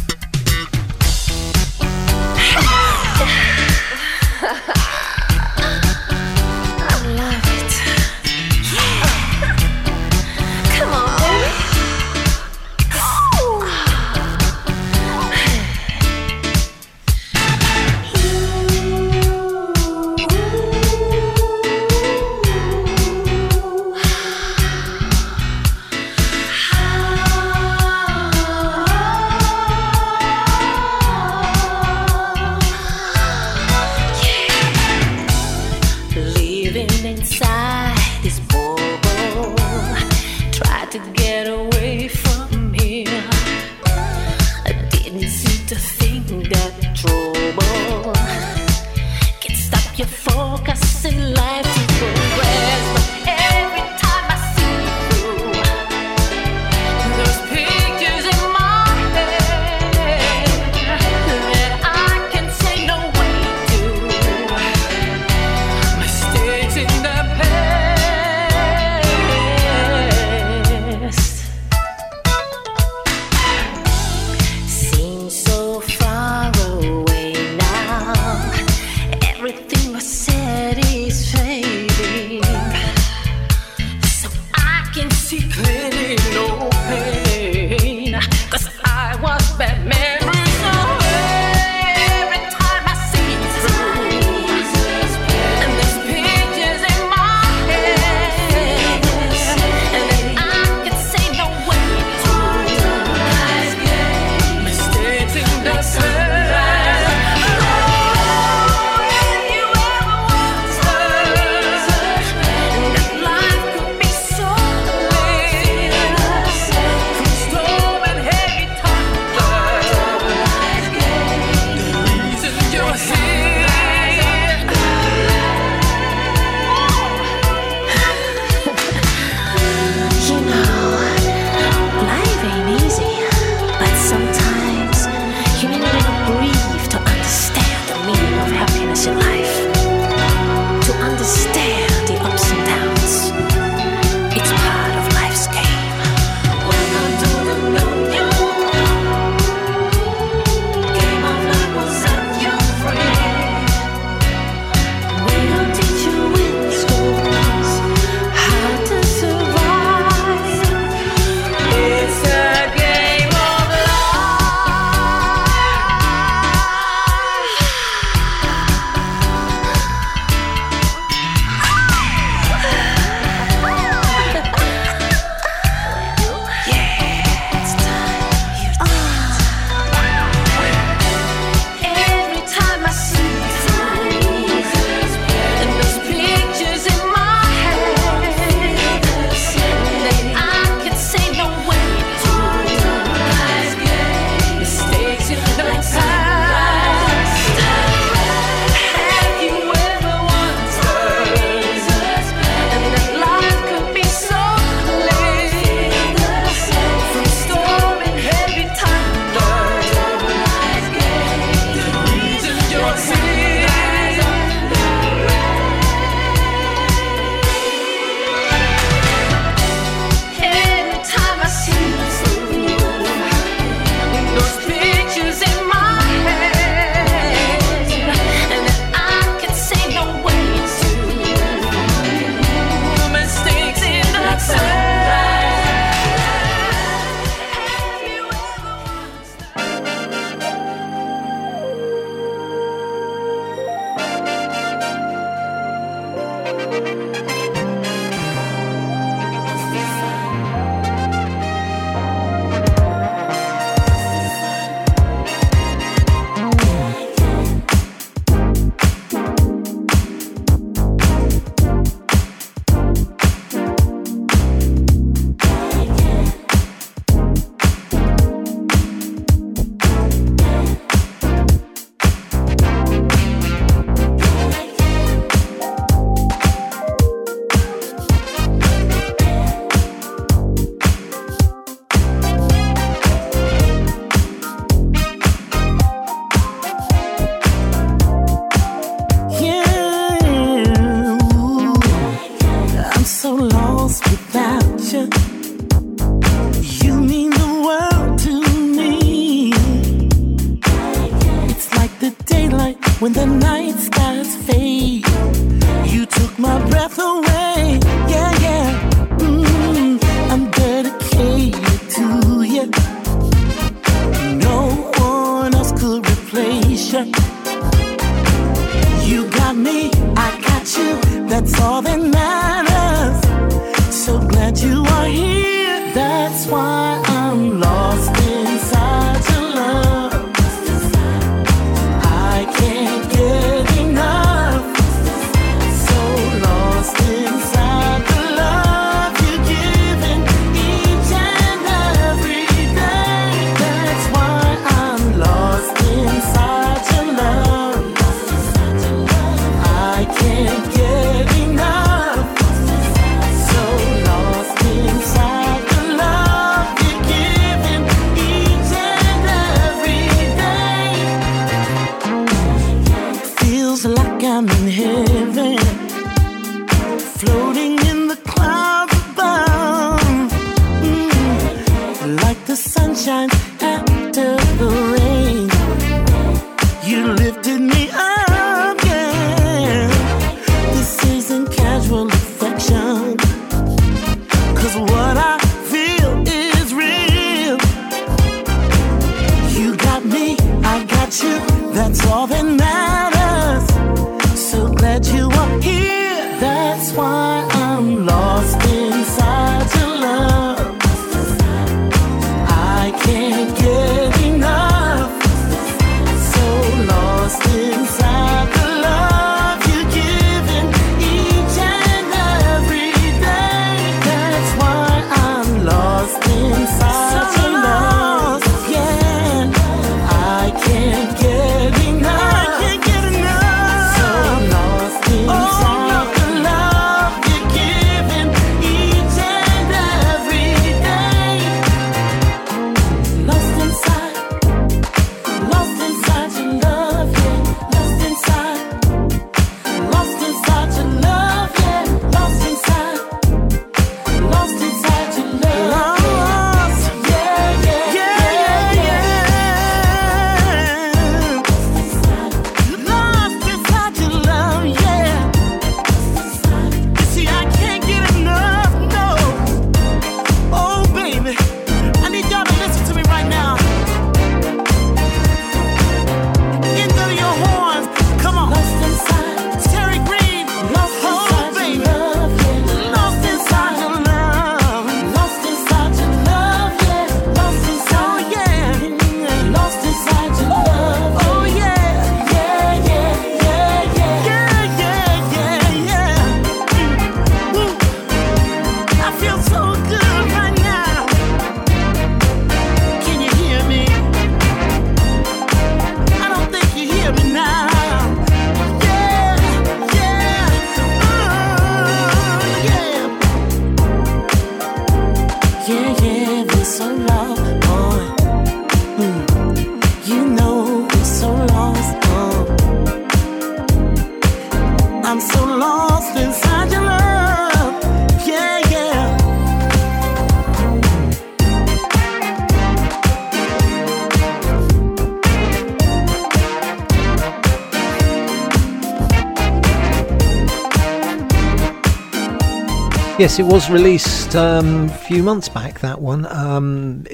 Yes, 533.21 533.39
it 533.39 533.43
was 533.43 533.69
released 533.69 534.35
um, 534.35 534.89
a 534.89 534.89
few 534.89 535.23
months 535.23 535.47
back, 535.47 535.81
that 535.81 536.01
one. 536.01 536.25
Um, 536.35 537.05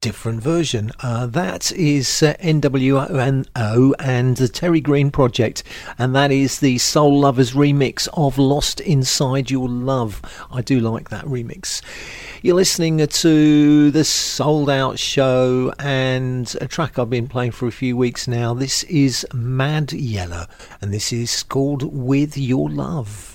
different 0.00 0.42
version. 0.42 0.90
Uh, 1.04 1.26
that 1.26 1.70
is 1.70 2.20
uh, 2.20 2.34
NWO 2.40 3.94
and 4.00 4.36
the 4.36 4.48
Terry 4.48 4.80
Green 4.80 5.12
Project, 5.12 5.62
and 5.98 6.16
that 6.16 6.32
is 6.32 6.58
the 6.58 6.78
Soul 6.78 7.20
Lovers 7.20 7.52
remix 7.52 8.08
of 8.14 8.38
Lost 8.38 8.80
Inside 8.80 9.52
Your 9.52 9.68
Love. 9.68 10.20
I 10.50 10.62
do 10.62 10.80
like 10.80 11.10
that 11.10 11.26
remix. 11.26 11.80
You're 12.42 12.56
listening 12.56 13.06
to 13.06 13.90
the 13.92 14.02
Souled 14.02 14.68
Out 14.68 14.98
Show 14.98 15.72
and 15.78 16.52
a 16.60 16.66
track 16.66 16.98
I've 16.98 17.08
been 17.08 17.28
playing 17.28 17.52
for 17.52 17.68
a 17.68 17.72
few 17.72 17.96
weeks 17.96 18.26
now. 18.26 18.52
This 18.52 18.82
is 18.84 19.24
Mad 19.32 19.92
Yella, 19.92 20.48
and 20.80 20.92
this 20.92 21.12
is 21.12 21.44
called 21.44 21.84
With 21.84 22.36
Your 22.36 22.68
Love. 22.68 23.31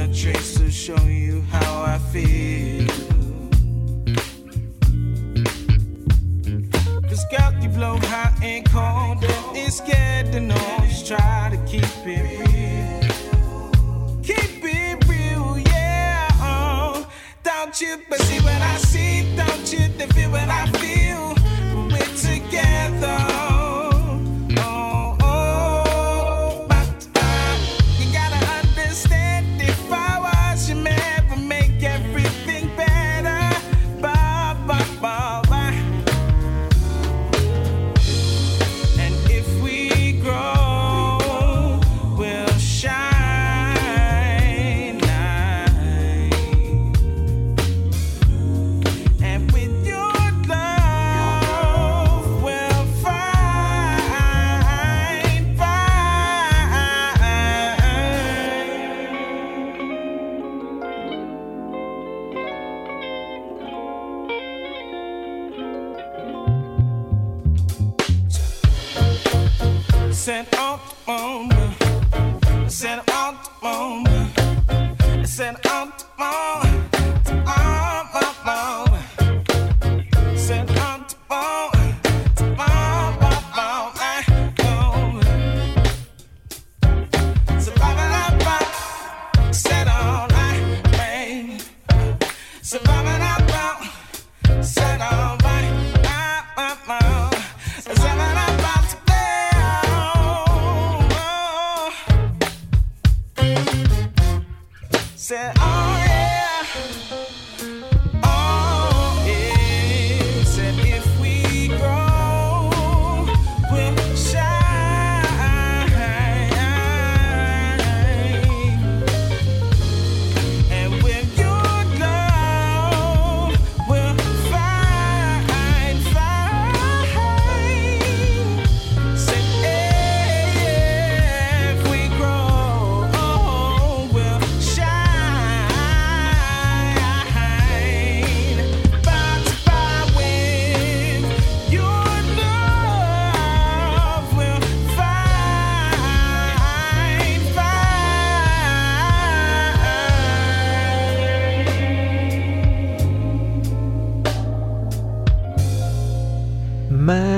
that 0.00 0.14
change. 0.14 0.39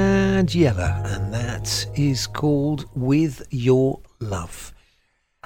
And 0.02 0.52
yellow, 0.52 1.00
and 1.04 1.32
that 1.32 1.86
is 1.94 2.26
called 2.26 2.90
With 2.96 3.46
Your 3.50 4.00
Love. 4.18 4.74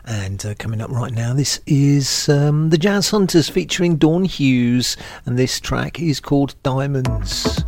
And 0.06 0.44
uh, 0.46 0.54
coming 0.58 0.80
up 0.80 0.88
right 0.90 1.12
now, 1.12 1.34
this 1.34 1.60
is 1.66 2.30
um, 2.30 2.70
The 2.70 2.78
Jazzhunters 2.78 3.50
featuring 3.50 3.96
Dawn 3.96 4.24
Hughes, 4.24 4.96
and 5.26 5.38
this 5.38 5.60
track 5.60 6.00
is 6.00 6.20
called 6.20 6.54
Diamonds. 6.62 7.62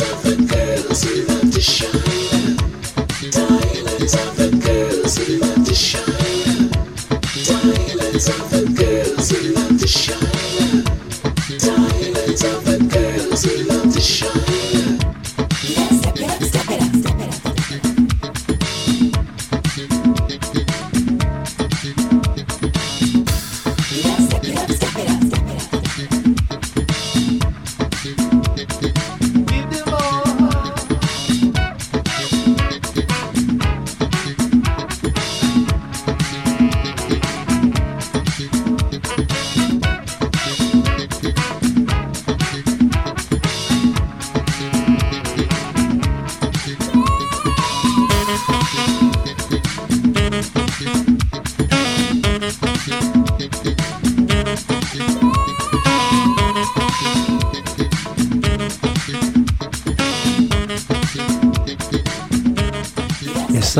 yourself. 0.00 0.27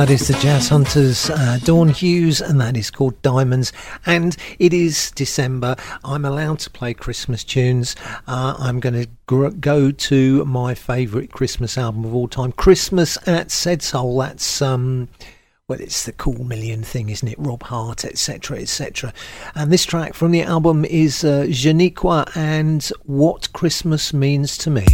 That 0.08 0.22
is 0.22 0.28
the 0.28 0.34
Jazzhunters, 0.36 1.28
uh, 1.28 1.58
Dawn 1.66 1.90
Hughes, 1.90 2.40
and 2.40 2.58
that 2.62 2.78
is 2.78 2.90
called 2.90 3.20
Diamonds. 3.20 3.74
And 4.06 4.34
it 4.58 4.72
is 4.72 5.10
December. 5.10 5.76
I'm 6.02 6.24
allowed 6.24 6.60
to 6.60 6.70
play 6.70 6.94
Christmas 6.94 7.44
tunes. 7.44 7.94
Uh, 8.26 8.54
I'm 8.58 8.80
going 8.80 8.94
to 8.94 9.06
gr- 9.26 9.48
go 9.48 9.90
to 9.90 10.46
my 10.46 10.74
favourite 10.74 11.32
Christmas 11.32 11.76
album 11.76 12.06
of 12.06 12.14
all 12.14 12.26
time, 12.26 12.52
Christmas 12.52 13.18
at 13.28 13.48
Sedsoul. 13.48 14.26
That's 14.26 14.62
um, 14.62 15.10
well, 15.68 15.78
it's 15.78 16.06
the 16.06 16.12
cool 16.12 16.42
million 16.42 16.82
thing, 16.82 17.10
isn't 17.10 17.28
it? 17.28 17.38
Rob 17.38 17.64
Hardt, 17.64 18.06
etc., 18.06 18.60
etc. 18.60 19.12
And 19.54 19.70
this 19.70 19.84
track 19.84 20.14
from 20.14 20.30
the 20.30 20.40
album 20.40 20.86
is 20.86 21.22
uh, 21.22 21.44
Jeniqua 21.50 22.34
and 22.34 22.82
What 23.04 23.52
Christmas 23.52 24.14
Means 24.14 24.56
to 24.56 24.70
Me. 24.70 24.86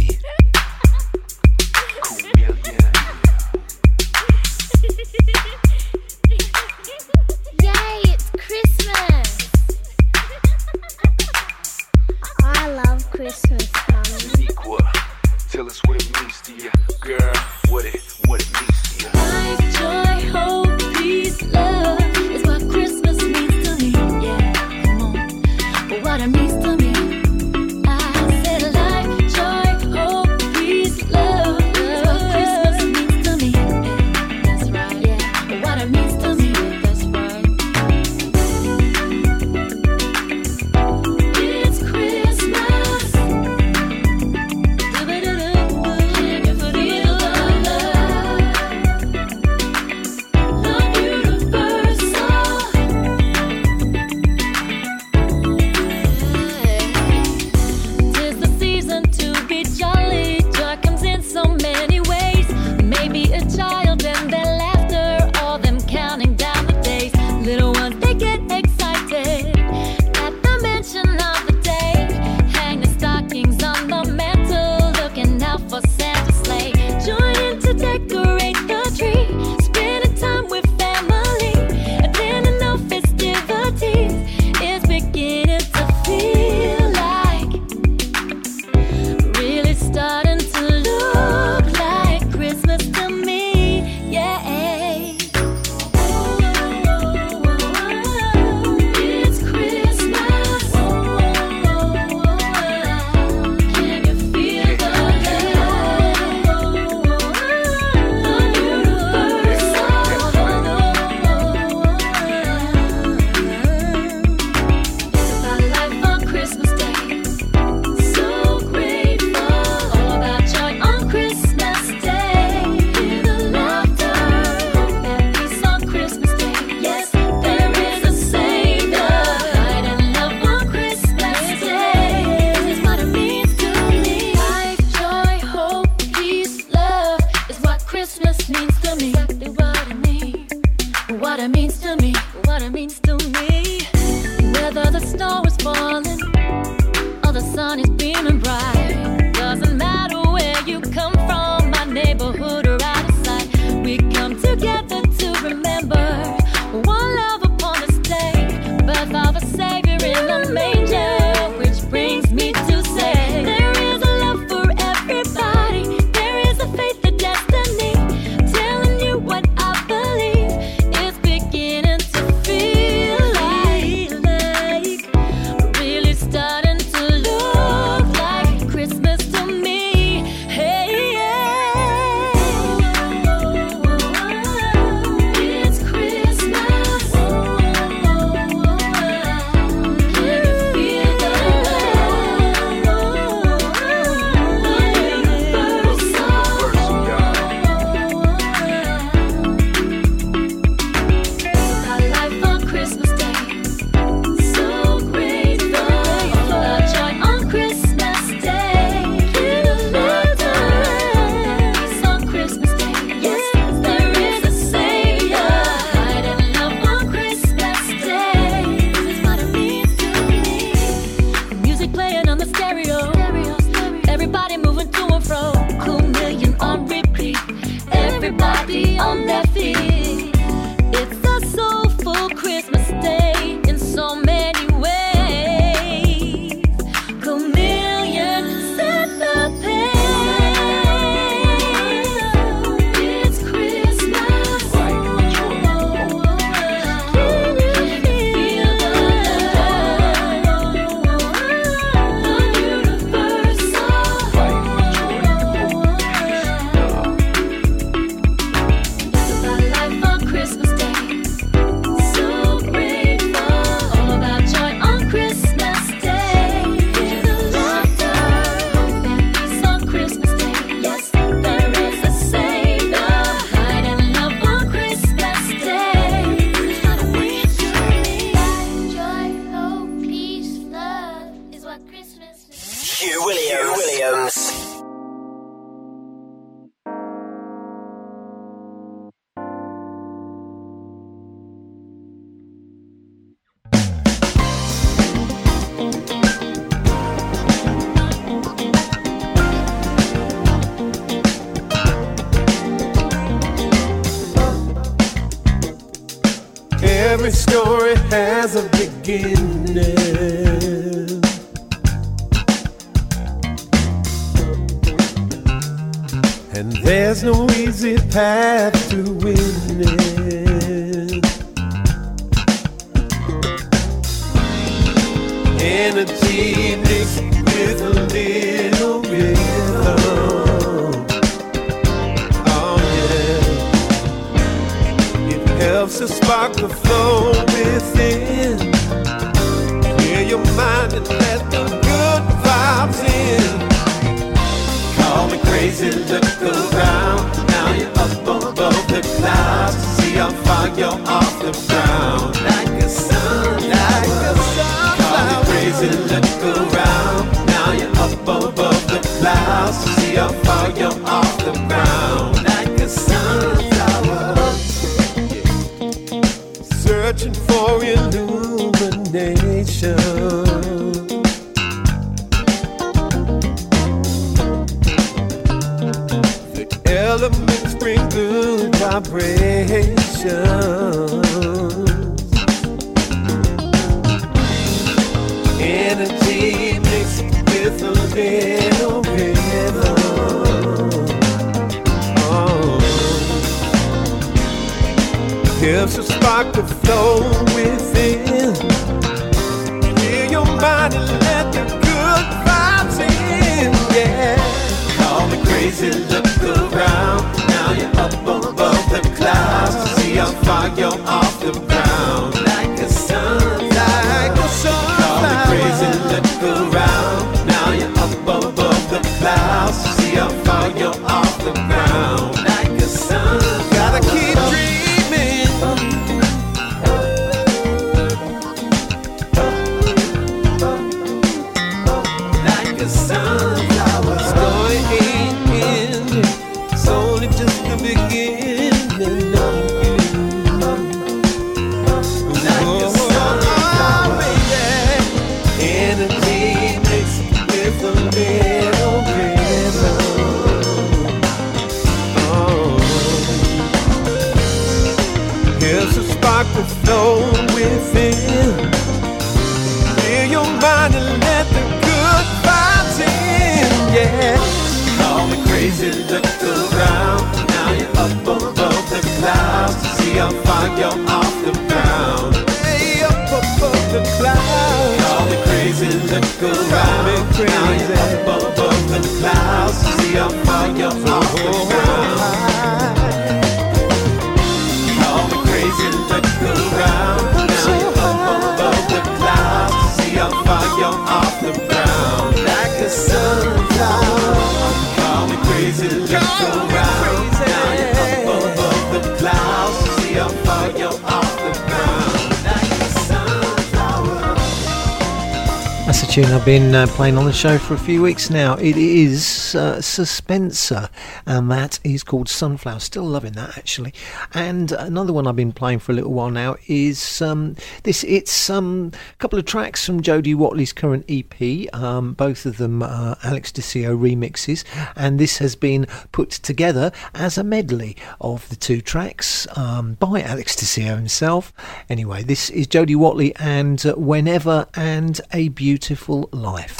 uh, 506.75 506.87
playing 506.87 507.17
on 507.17 507.23
the 507.23 507.31
show 507.31 507.57
for 507.57 507.73
a 507.73 507.77
few 507.77 508.01
weeks 508.01 508.29
now. 508.29 508.55
It 508.55 508.75
is 508.75 509.55
uh, 509.55 509.79
Sir 509.79 510.03
Spencer, 510.03 510.89
and 511.25 511.49
that 511.49 511.79
is 511.85 512.03
called 512.03 512.27
Sunflower. 512.27 512.81
Still 512.81 513.05
loving 513.05 513.31
that 513.33 513.57
actually. 513.57 513.93
And 514.33 514.73
another 514.73 515.13
one 515.13 515.25
I've 515.25 515.37
been 515.37 515.53
playing 515.53 515.79
for 515.79 515.93
a 515.93 515.95
little 515.95 516.11
while 516.11 516.31
now 516.31 516.57
is 516.67 517.21
um, 517.21 517.55
this. 517.83 518.03
It's 518.03 518.49
um, 518.49 518.91
a 518.93 519.15
couple 519.17 519.39
of 519.39 519.45
tracks 519.45 519.85
from 519.85 520.01
Jody 520.01 520.35
Watley's 520.35 520.73
current 520.73 521.05
EP. 521.07 521.73
Um, 521.73 522.13
both 522.13 522.45
of 522.45 522.57
them 522.57 522.83
uh, 522.83 523.15
Alex 523.23 523.53
Di 523.53 523.61
Cio 523.61 523.97
remixes, 523.97 524.65
and 524.97 525.17
this 525.17 525.37
has 525.37 525.55
been 525.55 525.85
put 526.11 526.31
together 526.31 526.91
as 527.13 527.37
a 527.37 527.43
medley 527.43 527.95
of 528.19 528.49
the 528.49 528.55
two 528.57 528.81
tracks 528.81 529.47
um, 529.57 529.93
by 529.93 530.21
Alex 530.21 530.57
Di 530.57 530.65
Cio 530.65 530.95
himself 530.97 531.53
Anyway, 531.89 532.23
this 532.23 532.49
is 532.49 532.65
Jody 532.65 532.95
Watley 532.95 533.35
and 533.35 533.85
uh, 533.85 533.93
Whenever 533.93 534.67
and 534.73 535.21
A 535.33 535.49
Beautiful 535.49 536.29
Life. 536.31 536.79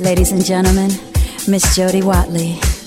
Ladies 0.00 0.32
and 0.32 0.44
gentlemen, 0.44 0.90
Miss 1.46 1.76
Jody 1.76 2.02
Watley. 2.02 2.79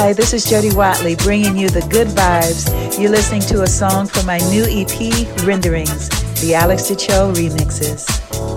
Hi, 0.00 0.14
this 0.14 0.32
is 0.32 0.46
Jody 0.46 0.74
Watley 0.74 1.14
bringing 1.14 1.58
you 1.58 1.68
the 1.68 1.82
good 1.90 2.08
vibes. 2.08 2.98
You're 2.98 3.10
listening 3.10 3.42
to 3.42 3.64
a 3.64 3.66
song 3.66 4.06
from 4.06 4.24
my 4.24 4.38
new 4.48 4.64
EP, 4.64 4.96
Renderings, 5.44 6.08
the 6.40 6.54
Alex 6.54 6.88
Di 6.88 6.94
Cio 6.94 7.34
remixes. 7.34 8.49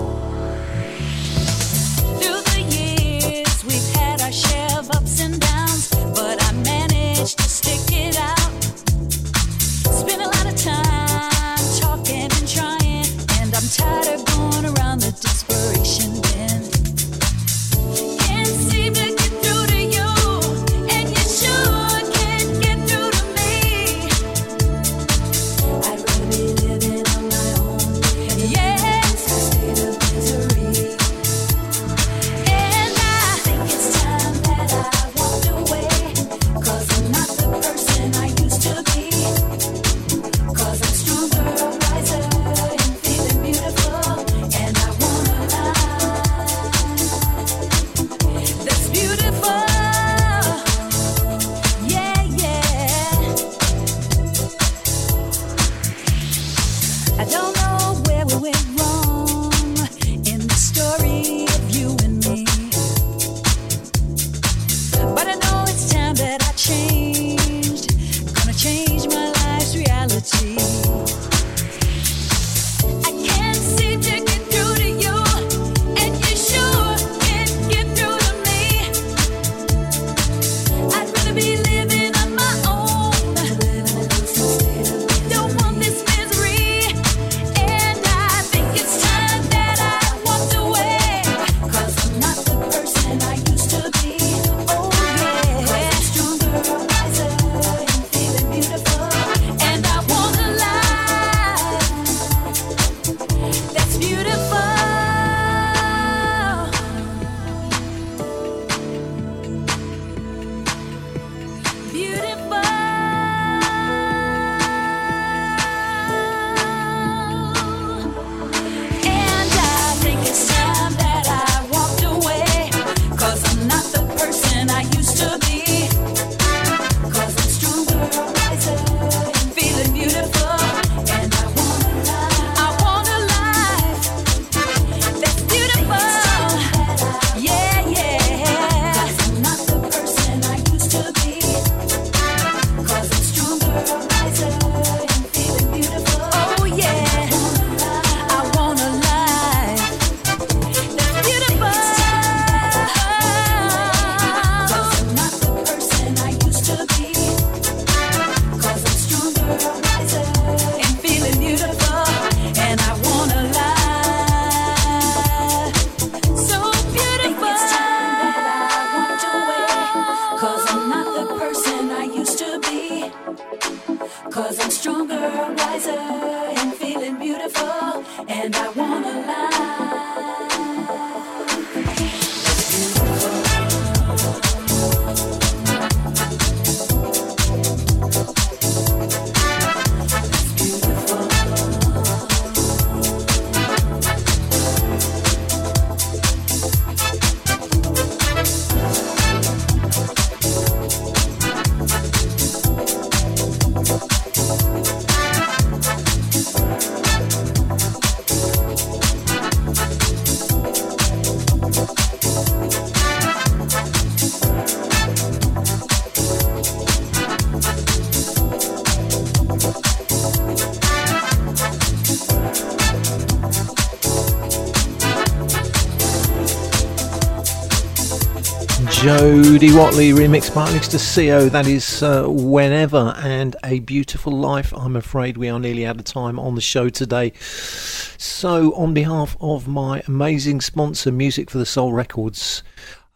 Jody 229.04 229.70
Watley 229.70 230.12
remixed 230.12 230.54
by 230.54 230.66
Alex 230.66 230.88
Di 230.88 230.96
Cio. 230.96 231.50
That 231.50 231.66
is 231.66 232.02
uh, 232.02 232.24
Whenever 232.26 233.14
and 233.18 233.54
A 233.62 233.80
Beautiful 233.80 234.32
Life. 234.32 234.72
I'm 234.74 234.96
afraid 234.96 235.36
we 235.36 235.50
are 235.50 235.60
nearly 235.60 235.84
out 235.84 235.98
of 235.98 236.04
time 236.04 236.38
on 236.38 236.54
the 236.54 236.62
show 236.62 236.88
today. 236.88 237.34
So, 237.36 238.74
on 238.74 238.94
behalf 238.94 239.36
of 239.42 239.68
my 239.68 240.02
amazing 240.08 240.62
sponsor, 240.62 241.12
Music 241.12 241.50
for 241.50 241.58
the 241.58 241.66
Soul 241.66 241.92
Records, 241.92 242.62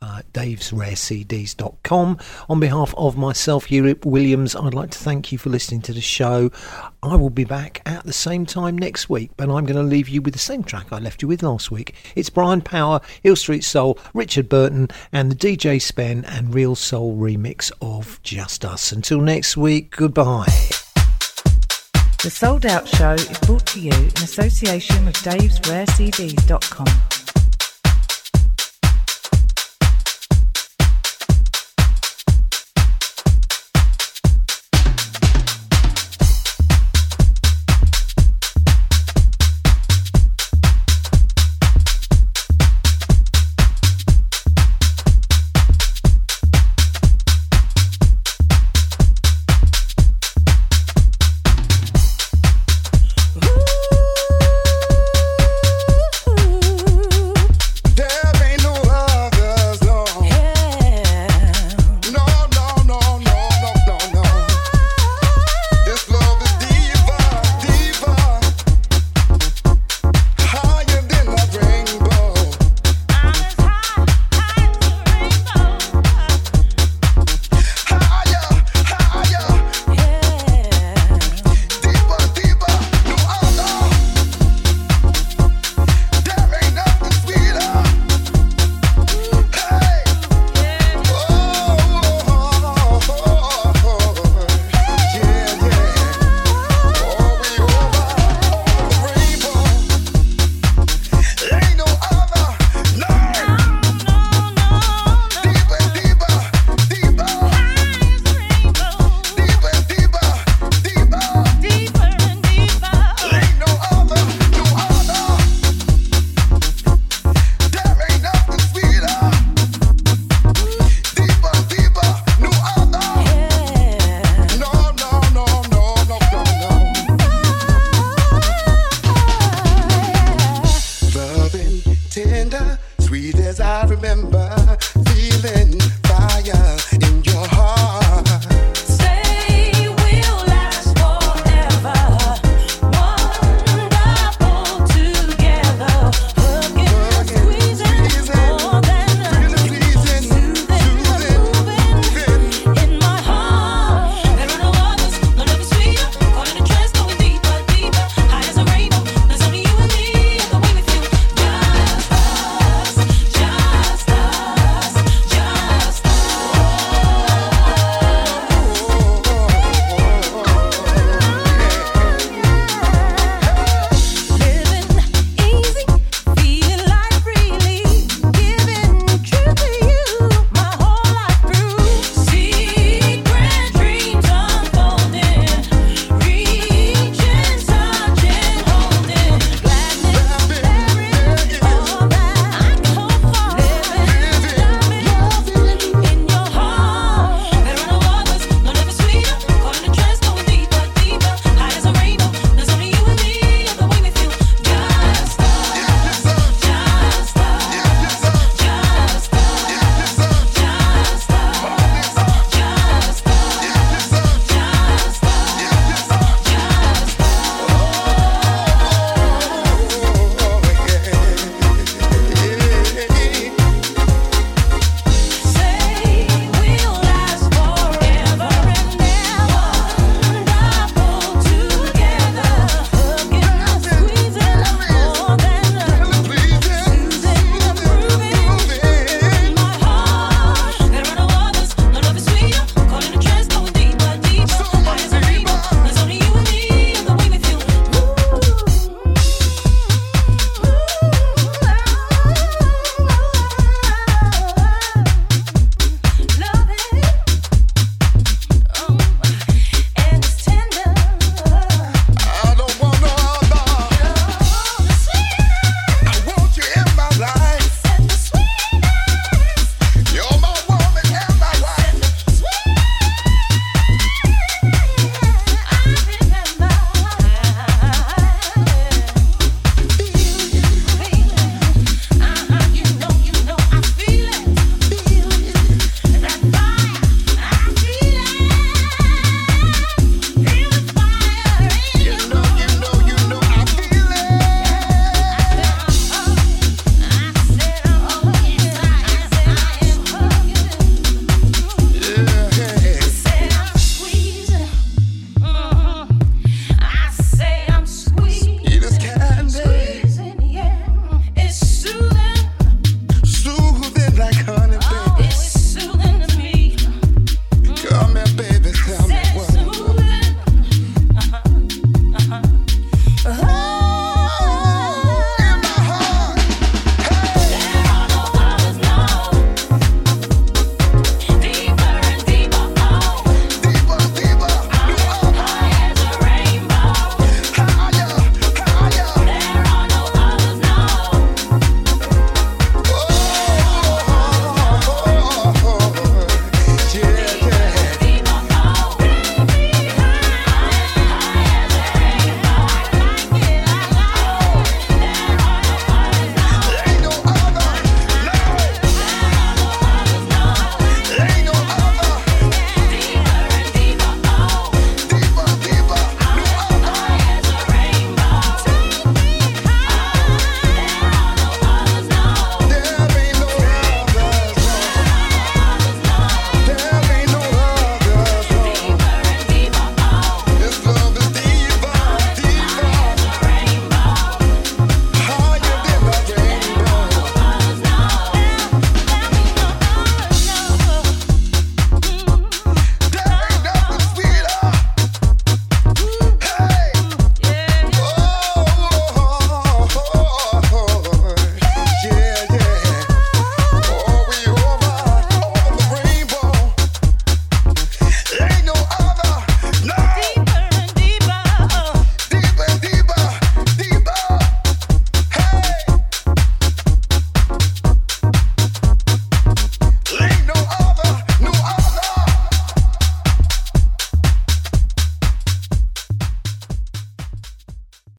uh, 0.00 0.22
davesrarecds.com. 0.32 2.18
On 2.48 2.60
behalf 2.60 2.94
of 2.96 3.16
myself, 3.16 3.70
Europe 3.70 4.04
Williams, 4.04 4.54
I'd 4.54 4.74
like 4.74 4.90
to 4.90 4.98
thank 4.98 5.32
you 5.32 5.38
for 5.38 5.50
listening 5.50 5.82
to 5.82 5.92
the 5.92 6.00
show. 6.00 6.50
I 7.02 7.16
will 7.16 7.30
be 7.30 7.44
back 7.44 7.82
at 7.86 8.04
the 8.04 8.12
same 8.12 8.46
time 8.46 8.78
next 8.78 9.10
week, 9.10 9.30
but 9.36 9.50
I'm 9.50 9.64
going 9.64 9.76
to 9.76 9.82
leave 9.82 10.08
you 10.08 10.22
with 10.22 10.34
the 10.34 10.38
same 10.38 10.62
track 10.62 10.92
I 10.92 10.98
left 10.98 11.22
you 11.22 11.28
with 11.28 11.42
last 11.42 11.70
week. 11.70 11.94
It's 12.14 12.30
Brian 12.30 12.60
Power, 12.60 13.00
Hil 13.22 13.36
St 13.36 13.64
Soul, 13.64 13.98
Richard 14.14 14.48
Burton, 14.48 14.88
and 15.12 15.32
the 15.32 15.36
DJ 15.36 15.80
Spen 15.80 16.24
and 16.24 16.54
Reelsoul 16.54 17.18
remix 17.18 17.72
of 17.82 18.22
Just 18.22 18.64
Us. 18.64 18.92
Until 18.92 19.20
next 19.20 19.56
week, 19.56 19.96
goodbye. 19.96 20.46
The 22.22 22.30
Souled 22.30 22.66
Out 22.66 22.88
Show 22.88 23.12
is 23.12 23.38
brought 23.38 23.66
to 23.68 23.80
you 23.80 23.92
in 23.92 24.08
association 24.08 25.06
with 25.06 25.14
davesrarecds.com. 25.16 27.17